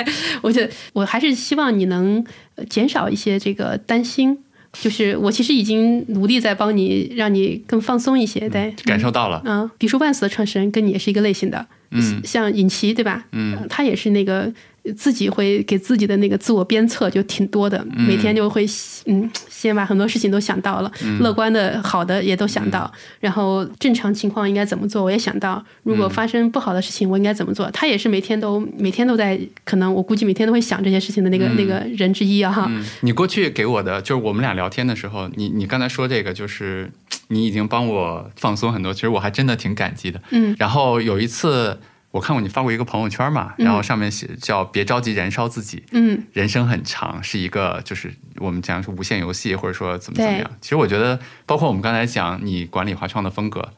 [0.43, 0.63] 我就
[0.93, 2.25] 我还是希望你能
[2.57, 4.39] 呃减少一些这个担心。
[4.81, 12.21] 就是我其实已经努力在帮你，让你更放松一些，对，感受到了，嗯，比如说万斯的创始人跟你也是一个类型的，嗯。
[12.23, 13.27] 像尹奇对吧？
[13.33, 14.49] 嗯，他也是那个
[14.97, 18.65] 自己会给自己的那个自我鞭策就挺多的，每天就会
[19.07, 19.29] 嗯
[19.61, 21.19] 先把很多事情都想到了，嗯。
[21.21, 32.67] 乐观的好的也都想到，然后正常情况应该怎么做我也想到，如嗯果发生不好的事情我应该怎么做，他也是每天都每天都在，可能我估计每天都会想这些事情的那个、那个人之一啊哈。
[32.71, 36.91] 嗯，你过去给我的就是我们俩聊天的时候，你你刚才说这个就是
[37.29, 40.21] 你已经帮我放松很多，其实我还真的挺感激的。
[40.31, 40.57] 嗯。
[40.59, 41.79] 然后有一次
[42.11, 50.51] 我看过你发过一个朋友圈嘛，然后上面写叫“别着急燃烧自己”，嗯人生很长，是一个就是我们讲是无限游戏，或者说怎么怎么样。
[50.61, 53.73] 其实我觉得，包括我们刚才讲你管理华创的风格，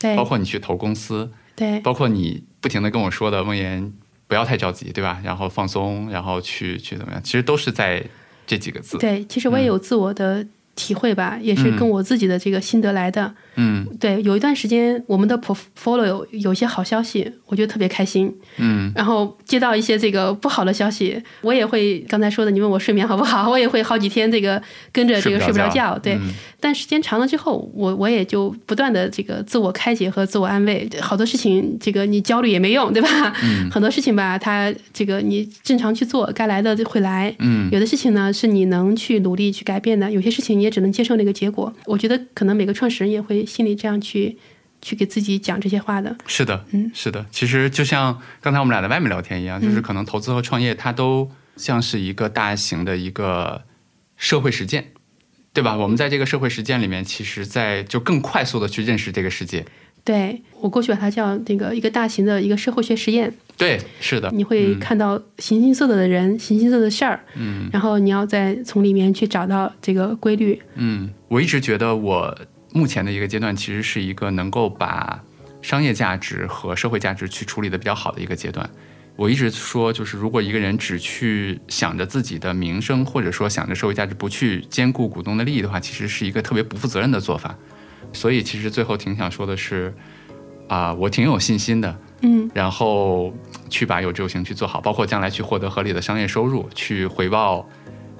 [0.00, 3.92] 对包括你去投公司，对包括你不停的跟我说的梦妍
[4.26, 5.20] 不要太着急，对吧？
[5.22, 8.02] 然后放松，然后去去怎么样，其实都是在
[8.46, 8.96] 这几个字。
[8.96, 13.32] 对，其实我也有自我的体会吧，也是跟我自己的这个心得来的。
[13.56, 18.34] 嗯对，有一段时间我们的 portfolio 有一些好消息，我觉得特别开心。
[18.58, 24.60] 嗯然后接到一些这个不好的消息，我也会刚才说的，你问我睡眠好不好，我也会好几天这个
[24.92, 25.96] 跟着这个睡不着觉。
[25.98, 30.88] 对，嗯但时间长了之后，我我也就不断的这个自我开解和自我安慰。
[31.00, 33.32] 好多事情，这个你焦虑也没用，对吧？
[33.44, 37.32] 嗯很多事情吧，它这个你正常去做，该来的就会来。
[37.38, 41.72] 嗯有的事情呢是你能去努力去改变的，有些事情你也只能接受那个结果。
[41.84, 44.36] 我觉得可能每个创始人也会心里这样去
[44.82, 46.16] 去给自己讲这些话的。
[46.26, 47.24] 是的，嗯是的。
[47.30, 53.62] 其实就像刚才我们俩在外面聊天一样，就是可能投资和创业，它都像是一个大型的一个
[54.16, 54.92] 社会实践，
[55.52, 55.76] 对吧？
[55.76, 59.64] 我们在这个社会实践里面，其实在就更快速的去认识这个世界。
[60.04, 70.60] 对我过去把它叫那个一个大型的一个社会学实验，对，是的，你会看到形形色色的人、形形色色的事儿，嗯然后你要再从里面去找到这个规律。
[70.74, 72.38] 嗯，我一直觉得我
[72.72, 75.22] 目前的一个阶段，其实是一个能够把
[75.62, 78.68] 商业价值和社会价值去处理的比较好的一个阶段。
[79.16, 87.56] 我一直说，就是如果一个人只去想着自己的名声，或者说想着社会价值，不去兼顾股东的利益的话，其实是一个特别不负责任的做法。
[88.14, 89.92] 所以，其实最后挺想说的是，
[90.68, 92.50] 啊、我挺有信心的，嗯。
[92.54, 93.34] 然后
[93.68, 97.68] 去把有志有行去做好，包括将来去获得合理的商业收入，去回报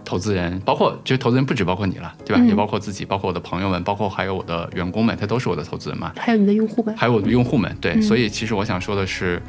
[0.04, 2.42] 投资人，包括其实投资人不只包括你了，对吧？
[2.42, 2.48] 嗯。
[2.48, 7.74] 也包括自己，包括我的朋友们，包括还有我的员工们，他都是我的投资人嘛，还有你的用户们，还有我的用户们。
[7.80, 8.02] 对，嗯。
[8.02, 9.40] 所以其实我想说的是。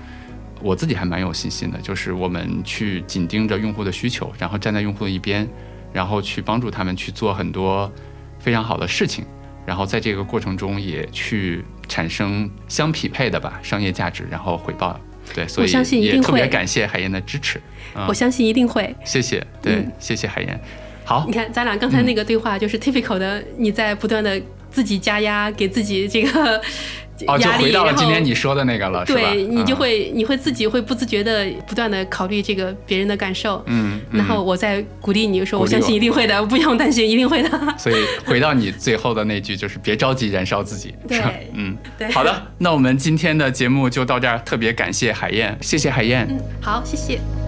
[0.62, 5.48] 我自己还蛮有信心的，就是我们去紧盯着用户的需求，然后站在用户的一边，
[5.92, 7.92] 然后去帮助他们去做很多
[8.40, 9.26] 非常好的事情，
[9.66, 15.00] 然后在这个过程中也去产生相匹配的吧商业价值，然后回报。
[15.34, 17.60] 对，所以也特别感谢海燕的支持，
[17.96, 18.96] 嗯我相信一定会。
[19.04, 20.62] 谢谢，对，嗯谢谢海燕。
[21.04, 24.40] 好你，看，咱俩刚才那个对话就是 typical 的，你在不断的
[24.70, 26.62] 自己加压，给自己这个
[27.28, 29.06] 哦，就回到了今天你说的那个了？
[29.06, 37.50] 对你就嗯会，你会自己会不自觉的不断的考虑这个别人的感受，嗯，嗯然后我再鼓励你说，我相信一定会的， 不用担心，一定会的。
[37.78, 40.94] 所以回到你最后的那句，就是别着急燃烧自己。
[41.08, 41.22] 对
[41.54, 46.28] 嗯，对好的，那我们今天的节目就到这儿，特别感谢海燕，谢谢海燕。
[46.30, 47.45] 嗯，好，谢谢。